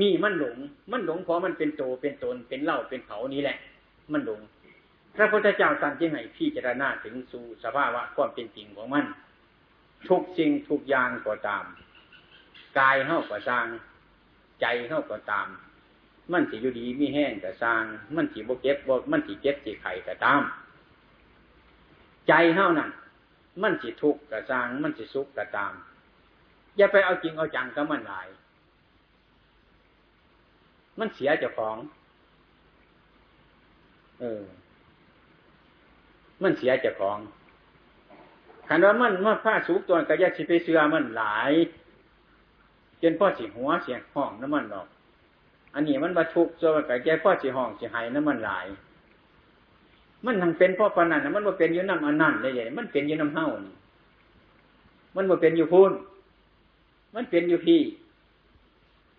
[0.02, 0.58] นี่มันหลง
[0.92, 3.58] มันหลงเพราะมันเป็นโตเป็นตนเป็นเล่าเป็นเขานี้แหละ
[4.14, 4.42] มันหลง
[5.16, 9.06] พระพุทธเจ้าตรัสยังไงพี่เจรณาถึงสู่สภาวะความเป็นจริงของมัน
[10.10, 11.66] ทุกสิ่งทุกอย่างก็ตาม
[12.80, 13.66] กายเข้าก็สร้าง
[14.62, 15.48] ใจเข้าก็ตาม
[16.32, 17.84] มันสิอยู่ดีมีแห้งก็สร้าง
[18.16, 20.42] มันสิบกเก็บบมันสิเก็บสิไข่ก็ตาม
[22.28, 22.90] ใจเข้านั่น
[23.62, 25.74] มันสิทุกข์ก็สร้าง มันสิสุขก็ตาม
[26.78, 28.28] อย่าไปเอาจริงเอาจังกับมันหลาย
[31.00, 31.78] มันเสียเจ้าของ
[34.20, 34.44] เออ
[36.44, 37.18] มันเสียเจ้าของ
[38.68, 41.52] ขันว่ามันมันผ้าสูบตัวกระยาสิไปเสือมันหลาย
[43.02, 44.88] จนพ่อสีหัวเสียงห้องน้ำมันหรอก
[45.74, 48.68] อันนี้มันบรรทุกตัวกระยาพ่อสีห้องสีหายน้ำมันหลาย
[50.26, 53.74] มันทั้งเป็นพ่อปนันนะมันมาเป็นอยู่น้ำอันนั่นเลยใหญ่มันเป็นอยู่น้ำเฮ้านี่
[55.16, 55.92] มันมาเป็นอยู่พูน
[57.16, 57.82] มันเป็นอยู่พี่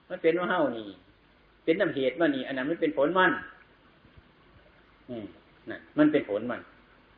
[0.08, 0.86] มันเป็นว่าเฮ้านี่
[1.64, 3.32] เป็นน้ำเหตุว่านี่ อันนั้นมันเป็นผลมัน
[5.08, 5.24] อืม
[5.70, 6.60] นั่นมันเป็นผลมัน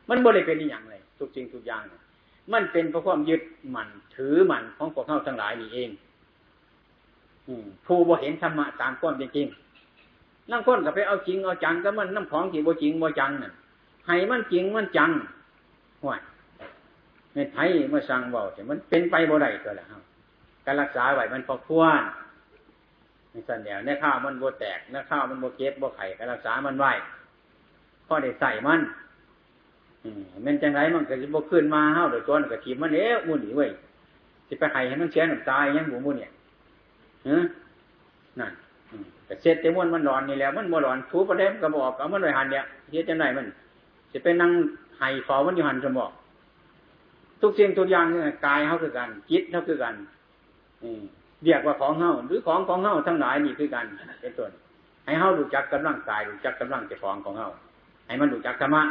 [0.09, 1.83] มันบ่ได้เป็นอย่างไรทุกจริงทุกอย่าง
[2.53, 3.41] มันเป็นเพราะความยึด
[3.75, 5.89] มันถือมันของพวกเขาทั้งหลายนี่เอง
[7.47, 7.53] อื
[7.85, 9.47] ผู้บ่เห็นธรรมะตามความเป็นจริง
[10.51, 13.53] นั่งค้นกับไปเอาจริงเอาจังก็มันน้ำของที่บ่จริงบ่จังน่ะ
[14.07, 15.11] ให้มันจริงมันจัง
[16.03, 16.19] ห่วย
[17.33, 19.87] ในไทยเมื่อสั่งเบาแต่มันเป็นไปบ่ได้ก็แล้ว
[20.65, 22.01] การรักษาไหวมันพอควร
[23.31, 26.85] ในสันเดียวในข้าวมันโบแตกในข้าวมันโบเก็บโบไข่ก็รักษามันไหว
[28.07, 28.81] ข้อได้ใส่มัน
[30.07, 33.69] อมันจังไรมันก็จะโบขึ้นมาเฮาโดยตัวก็ทีมันเอ๊ะมุ่นหนีเว้ย
[34.47, 36.31] จะไปไข่ให้มันเสียหนุ่มตายยังหมูมุ่นเนี่ย
[37.27, 37.37] ฮะ
[38.39, 38.51] นั่น
[39.25, 43.45] แต่เสร็จแต่ม้วนมันร้อนนี่แล้วมันโมร้อนทูประเด็นกระบอกเอามันไว้หันเนี่ยเฮ็ดจังไรมัน
[44.13, 44.51] จะไปนั่ง
[44.97, 46.11] ไห้ฟอมันอยู่หันจะบอก
[47.41, 49.95] ทุกสิ่งทุกอย่างเนี่ยกายเขาคือกันจิตเขาคือกัน
[51.43, 53.85] เรียกว่าของเฮาหรือของของเฮาทั้งหลายนี่คือกัน
[54.21, 54.51] เป็นต้น
[55.05, 57.49] ให้เฮารู้จักกำลังกายรู้จักกำลังเจ้าของของเฮา
[58.07, 58.81] ให้มันรู้จักธรรมะ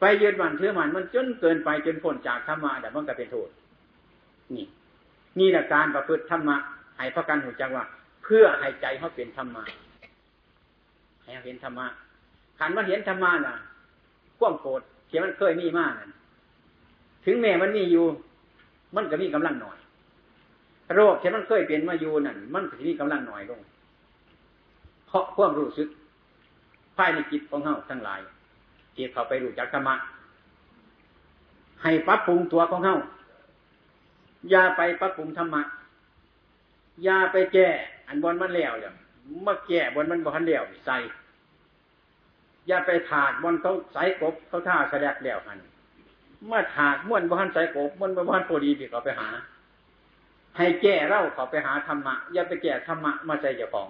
[0.00, 3.48] ไปยืนวันเถือมันมันจนเกินไปจนพ้นจากธรรมะแต่มันก็เป็นโทษ
[4.54, 4.66] นี่
[5.38, 6.56] นี่แหละการประพฤติธรรมะ
[6.96, 7.84] ให้พระกันหูจักว่า
[8.24, 9.62] เพื่อให้ใจเขาเป็นธรรมะ
[11.22, 11.86] ให้เห็นธรรมะ
[12.58, 13.56] ขันมันเห็นธรรมะน่ะ
[14.38, 15.92] ข่วมโกรธเขียมันเคยมีมาก
[17.24, 18.04] ถึงแม้มันมีอยู่
[18.96, 19.78] มันก็มีกำลังหน่อย
[20.94, 23.60] โรคที่มันเคยเป็นมาอยู่นั่นมันทีนี้กำลังหน่อยลง
[25.06, 25.88] เพราะความรู้สึก
[26.96, 28.20] ภายในจิตของเฮาทั้งหลาย
[28.94, 29.94] ที่เขาไปรู้จักธรรมะ
[31.82, 32.96] ให้ปรับปรุงตัวของเฮา
[34.50, 35.62] อย่าไปปรับปรุงธรรมะ
[37.04, 37.68] อย่าไปแก้
[38.06, 38.94] อันบนมันแล้วเนี่ย
[39.46, 40.96] มาแก้บนมันบอนแล้วใส่
[42.68, 45.58] อย่าไปถากบนเขาใส่กบเขาท่าแสดงแล้วหัน
[46.46, 49.28] เมื่อถากม้วนบอนใส่กบม้วนบอนพอดีที่เขาไปหา
[50.56, 53.88] ให้แก้เล่าเขาไปหาธรรมะอย่าไปแก้ธรรมะมาใจเจ้าของ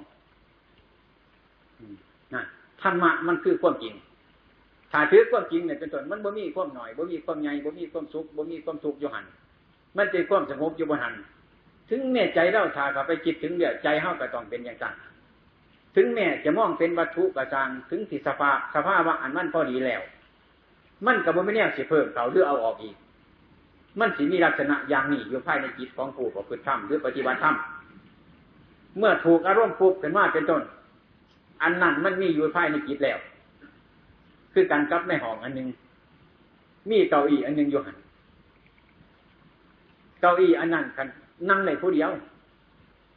[2.35, 2.43] นะ
[2.83, 3.95] ธรรมะมันคือความจริง
[4.93, 9.25] ถ้าถือความจริงเนี่ยเป็นต้นมันบ่มีความหน่อยบ่มีความใหญ่บ่มีความสุขบ่มีความสุขอยู่หัน
[9.97, 11.15] มันเป็นความสงบอยู่บนหัน
[11.91, 14.95] ถึงแม่ใจเล่าถ้าเขาไปคิดถึงเดียวใจเฮาก็ต้องเป็นอย่างนั้น
[15.97, 20.03] ถึงแม่จะมองเป็นวัตถุกระจังถึงสิสภาสภาว่าอันมันพอดีแล้ว
[21.07, 22.97] มันกับบ่ไม่แน่สิเพิ่มเขาหรือเอาออกอีก
[23.99, 27.55] มันสิมีลักษณะอย่างนี้อยู่ภายในจิตของผู้ประพฤติธรรมหรือปฏิบัติธรรม
[28.99, 30.63] เมื่อถูกอารมณ์ปุ๊บเป็นว่าเป็นต้น
[31.63, 33.19] อันนั้นมันมีอยู่ภายในจิตแล้ว
[34.53, 35.69] คือการกับในหองอันหนึ่ง
[36.91, 37.97] มีเก้าอี้อันหนึ่งอยู่หัน
[40.21, 41.09] เก้าอี้อันนั้นกัน
[41.51, 42.11] นั่งในผู้เดียว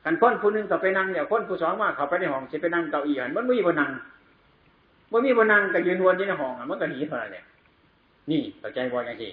[0.04, 3.90] กันคนผู้หนึ่งก็ไปนั่งเดี๋ยวคนผู้สองมาเขาไปในห้องจะไปนั่งเก้าอี้หันมันไม่มีบนนั่ง
[5.12, 7.44] มันมีบนนั่งก็ยืนวนอยู่ในห้องมันก็หนีเท่านั้นแหละ
[8.32, 9.26] นี่เข้าใจบ่ยังไง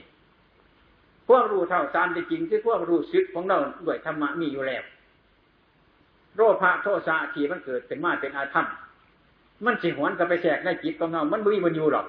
[1.29, 4.83] พวกรู้เท่าตามจริงที่พวกรู้ซึกของเราด้วยธรรมะมีอยู่แล้ว
[6.37, 8.67] โรภะโทสะที่มันเกิดเป็นมาเป็นอาธรรม
[9.65, 12.07] มันสิหวนกับไปแสกในจิตของเรามันบุยมันอยู่หรอก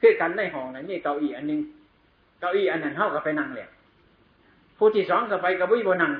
[0.00, 1.60] คือกันในห้องนั้นนี่เก้าอี้อันนึง
[2.40, 3.68] เก้าอี้อันนั้นเท่ากับไปนั่งเลย
[4.78, 6.12] ผู้ที่สองก็ไปกับบุยบนนั่ง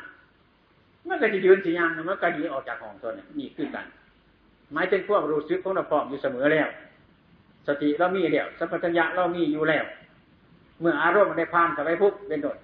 [1.08, 3.86] มันก็จะยืนสียางมันก็หนีออกจากห้องตัวนี้นี่คือกัน
[4.72, 6.68] หมายถึงพวกรู้สึกของเราพร้อมอยู่เสมอแล้ว
[7.66, 9.84] สติเรามีแล้วสัพพัญญะเรามีอยู่แล้ว
[10.80, 12.56] เมื่ออารมณ์มันได้พานกับไปพุกเป็นโดด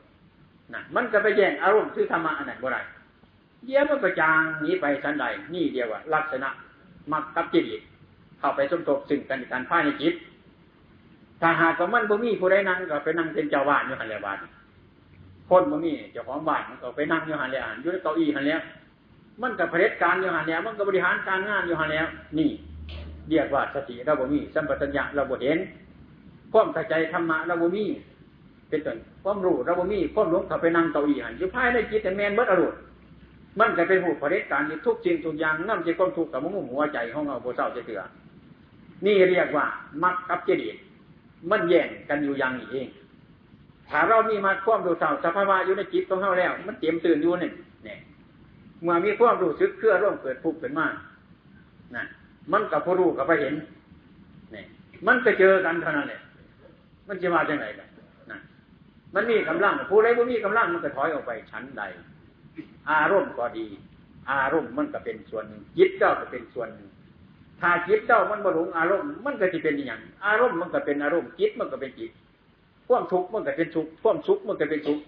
[0.74, 2.80] นะมันก็ไปแย่งอารมณ์คือธรรมะอันนั้นบ่ได้
[3.64, 5.24] เยี่ยมันก็จางหนีไปสันใด
[5.54, 6.48] นี่เดียวว่าลักษณะ
[7.12, 7.64] มักกับจิต
[8.38, 10.14] เข้าไปสมทบซึ่งกันการพ่ายในจิต
[11.40, 14.38] ถ้าหากว่ามันบ่มีผู้ใดนั่งก็ไปนั่งเป็นเจ้าบ้านอยู่หันแล้วบ้าน
[15.48, 18.61] คนบ่มีเจ้าของบ้านมันก็ไปนั่งอยู่หันแล้วอยู่ในเก้าอี้หันแล้ว
[19.42, 22.06] มันก็เผด็จการอยู่หันแล้วมันก็บริหารการงานอยู่หันแล้ว
[22.38, 22.50] นี่
[23.28, 25.59] เรียกว่าสติเราบ่มีสัมปชัญญะเราบ่เห็น
[26.52, 27.84] ความเข้าใจธรรมะเราบ่มี
[28.68, 32.74] เป็นต้นความรู้เราบ่มีความหลงเขาไปนั่งเก้าอี้หันอยู่ภายในจิตแต่แมนเบิดอรุณ
[33.61, 38.01] มันจะเป็นหูผลิตการทุกสิ่งทุกอย่างนั่นจะก้มทุกข์กับมุ่งหัวใจของเราโบเศร้าจะเถื่อ
[39.07, 39.64] นี่เรียกว่า
[40.03, 40.80] มักกับเจดีย์
[41.51, 42.88] มันแย่งกันอยู่อย่างนี้เอง
[43.88, 47.51] ถ้าเรามีมาความรู้เศร้าสภาวะอยู่ในจิตของเราแล้ว มันเตรียมตื่นอยู่นี่
[47.84, 47.99] เนี่ย
[48.82, 50.94] เมื่อมีความรู้สึกเคลื่อร่วมเกิดพุกเป็นมาก
[51.96, 52.05] นะ
[52.53, 53.55] มันกับผู้รู้กับผู้เห็น
[54.53, 54.66] เนี่ย
[55.07, 56.20] มันไปเจอกันเท่านั้นเลย
[57.09, 57.88] มันจะมาจากไหนกัน
[58.30, 58.38] นะ
[59.14, 61.82] มันมีกำลังผู้ใดผู้มีกำลังมันก็ถอยออกไปชั้นใด
[62.91, 63.66] อารมณ์ก็ดี
[64.30, 66.89] อารมณ์มันก็เป็นส่วนหนึ่งจิตเจ้าก็เป็นส่วนหนึ่ง
[67.61, 72.11] ถ้าจิตเจ้ามันบรรลุอารมณ์มันก็จะเป็นอย่างอารมณ์มันก็เป็นอารมณ์จิตมันก็เป็นจิต
[72.89, 74.99] ความทุกข์มันก็เป็นทุกข์ความสุขมันก็เป็นสุข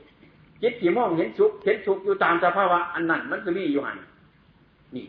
[0.62, 3.98] จิตที่มองเห็นสุขเห็นสุขอยู่ตามสภาวะอันนั้นมันก็มีอยู่หัน
[4.94, 5.06] นี่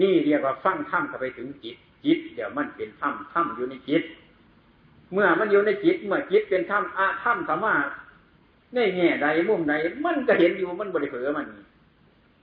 [0.00, 4.02] นี่เรียกว่าฟังธรรมเข้าไปถึงจิตจิตเดี๋ยวมันเป็นธรรมธรรมอยู่ในจิต
[5.12, 7.84] เมื่อมันอยู่ในจิต เมื่อจิตเป็นธรรมอาธรรมสามารถ
[8.74, 9.72] ในแง่ใดมุมใด
[10.04, 11.64] มันก็เห็นอยู่มันบริเผอมันนี่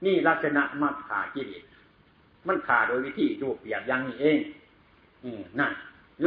[0.04, 1.64] นี่ลักษณะมักขากิเลส
[2.46, 4.38] มันขาโดยวิธีรูปเปียกยังนี่เอง
[5.24, 5.72] อืมนั่น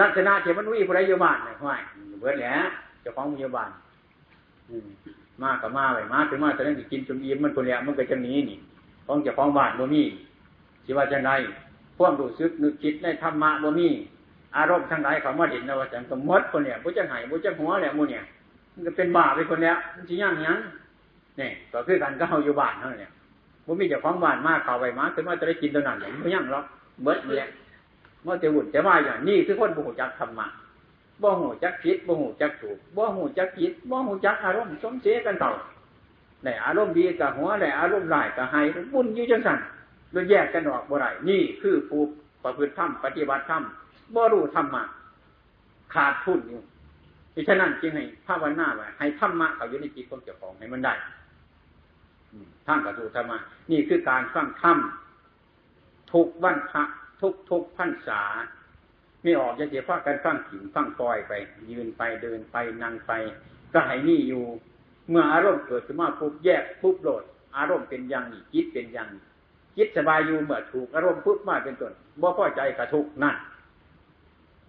[0.02, 1.80] ลักษณะเที่มันวิ่งไปยบ้านเนี่ยห้อย
[2.20, 2.54] เบิดแหละ
[3.02, 3.70] เจ้าของพยาบาล
[4.70, 4.88] อืม
[5.42, 8.58] มากับมาไปมาถึงมาแต่นั้นกินจนอิ่มมันคนเนี้ยมันก็จะหนีนี่
[9.06, 10.04] ของเจ้าของบ้านบ่มี
[10.86, 11.30] สิว่าจะไง
[11.98, 13.88] พวกรู้สึกนึกคิดในธรรมะบ่มี
[14.58, 18.24] อารมณ์ทั้งหลายเขามาเห็นนะว่าจังก็มดคนเนี้ยบุจะหายบุจะหัวแหละมูเนี่ย
[18.74, 20.58] มันก็เป็นบาปไปคนเนี้ยมันจะย่างยัง
[21.38, 23.21] เนี่ยก็คือกันก็เอาอยู่บ้านเท่านี้ผ
[23.66, 26.66] มมีเจ้าของบ้านมากเข่าไปมาถึงว่าจะได้กินตัวนั้นอย่างไม่ยั่งหรอก
[27.04, 27.50] เบิดเลย
[28.26, 30.48] มื่อจะหุ่นจะว่าอย่างนี้คือคนบุหูจักธรรมะ
[31.22, 35.52] บ่หูจักคิดบ่หูจักถูกบ่หูจักคิดบ่หูจักอารมณ์สมเสียกันเต่า
[36.44, 38.62] ในอารมณ์ดีกับหัวในอารมณ์ร้ายกับไห้
[38.94, 39.60] บุญอยู่จังสัน
[40.12, 42.02] โดยแยกกันออกบ่ไรนี่คือผู้
[42.44, 43.64] ประพฤติธรรมปฏิบัติธรรม
[44.16, 44.84] บ่รู้ธรรมะ
[45.94, 46.62] ขาดทุนอยู่
[47.48, 50.94] ฉะนั้นจึงให้ภาวนาไว้ให้ธรรมะเขาอยู่ในจิตของเจ้าของให้มันได้
[52.68, 53.38] ท่านกระทูธรรมะ
[53.72, 54.78] นี่คือการฟังธรรม
[56.14, 56.84] ทุกวันพระ
[57.22, 58.22] ทุกทุกพรรษา
[59.24, 61.32] ไม่ออกจะเสียฟ้ากันฟังขิงฟังปล่อยไป
[61.72, 63.12] ยืนไปเดินไปนั่งไป
[63.74, 64.44] ก็ให้นี่อยู่
[65.10, 67.24] เมื่ออารมณ์เกิดขึ้นมาปุ๊บแยกปุ๊บโหลด
[67.58, 69.24] อารมณ์เป็นอย่างนี้จิตเป็นอย่างนี้
[69.78, 73.36] จิตสบายอยู่เมื่อถูกอารมณ์ปุ๊บมาเป็นต้นบ่พอใจกระทุกนั่น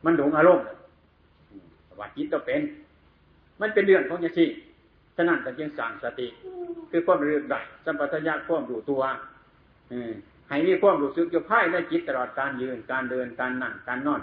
[0.05, 0.65] มันหลงอารมณ์
[1.99, 2.61] ว่าจิตก็เป็น
[3.61, 4.49] มันเป็นเรื่องของยางนี้
[5.17, 6.29] ฉะนั้นจึงสั่งสติ
[6.91, 9.03] คือความรู้ได้สัมปชัญญะความรู้ตัว
[9.93, 9.95] อ
[10.49, 14.21] ให้มีความรู้สึกอยู่ภายในจิตตลอดการยืนการเดินการนั่งการนอน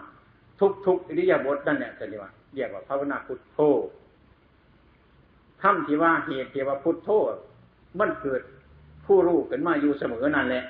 [0.59, 3.57] ทุกทุกอิริยาบถนั่นแหละจะเรียกว่าเรียกว่าภาวนาพุทโธ
[5.61, 7.09] คำที่ว่าเหตุที่ว่าพุทโธ
[7.99, 8.41] มันเกิด
[9.05, 10.63] ผู้รู้ขึ้นมาอยู่เสมอนั่นแหละ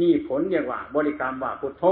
[0.00, 1.84] มีผลเรียกว่า บริกรรมว่าพุทโธ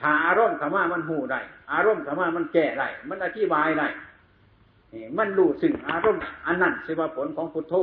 [0.00, 1.40] ถ้าอารมณ์คำว่ามันหูได้
[1.72, 3.86] อารมณ์คำว่ามันแก้ได้มันอธิบายได้
[5.18, 7.74] มันรู้สึงอารมณ์อันนั้นสือว่าผลของพุทโธ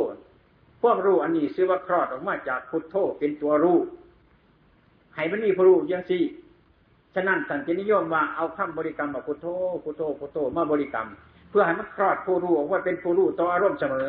[0.81, 3.79] พวกรู้อันนี้สือว่าคลอดออกมาจากพุทโธเป็นตัวรู้
[5.15, 6.23] ให้มันมีผู้รู้ยังสี่
[7.15, 9.45] ฉะนั้นสันตินิยมว่าเอาคำบริกรรมแบบพุทโธ
[9.83, 11.07] พุทโธพุทโธมาบริกรรม
[11.49, 14.07] เพื่อให้มันคลอดผู้รู้ออกว่าเป็นผู้รู้ต่ออารมณ์เสมอ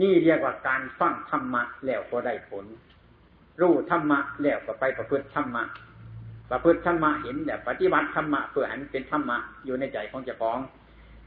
[0.00, 2.64] นี่เรียกว่าการฟังธรรมะแล้วก็ได้ผล
[3.60, 5.62] รู้ธรรมะแล้วก็ไปประพฤติธรรมะ
[6.50, 10.58] ประพฤติธรรมะเห็นแต่ปฏิบัติธรรมะเพื่อให้มันเป็นธรรมะอยู่ในใจของเจ้าของ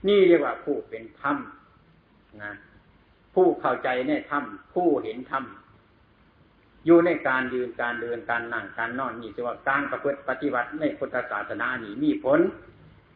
[0.08, 1.38] นี่เรียกว่าผู้เป็นธรรม
[2.44, 2.54] นะ
[3.34, 4.44] ผู้เข้าใจในธรรม
[4.74, 5.44] ผู้เห็นธรรม
[6.86, 12.40] อยู่ในการยืนการเดินการนั่งการนอนนี่ถือว่าการประพฤติปฏิบัติในพุทธศาสนานี่มีผล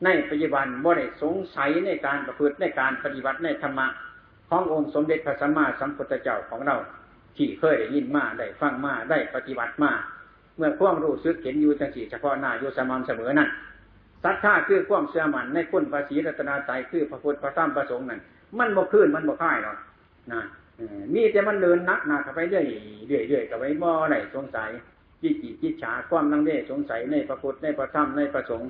[0.03, 3.87] ในปัจจุบันบ่ได้สงสัยในการประพฤติในการปฏิบัติในธรรมะ
[4.49, 6.77] ขององค์สมเด็จพระสัมมาสัมพุทธเจ้าของเรา
[7.37, 9.91] ที่เคยได้ยินมาได้ฟังมาได้ปฏิบัติมา
[10.57, 13.49] เมื่อความรู้สึกเห็นอยู่จังสีเฉพาะหน้าอยู่สม่ำเสมอนั่น
[14.23, 18.21] ศรัทธาคือความเชื่อมั่นในคุณภาษีรัตนาใจคือพระพุทธพระธรรมพระสงฆ์นั่น
[18.59, 19.77] มันบ่ขึ้นมันบ่ค่ายหรอก
[20.31, 20.41] นะ
[21.13, 22.65] มีแต่มันเดินนักหนาเข้าไปเรื่อย
[23.07, 24.69] เรื่อยเรื่อยกับไปบ่ไหนสงสัย
[25.21, 28.69] จิตจิตจิตฉาความลังเลสงสัยในพระพุทธในพระธรรมในพระสงฆ์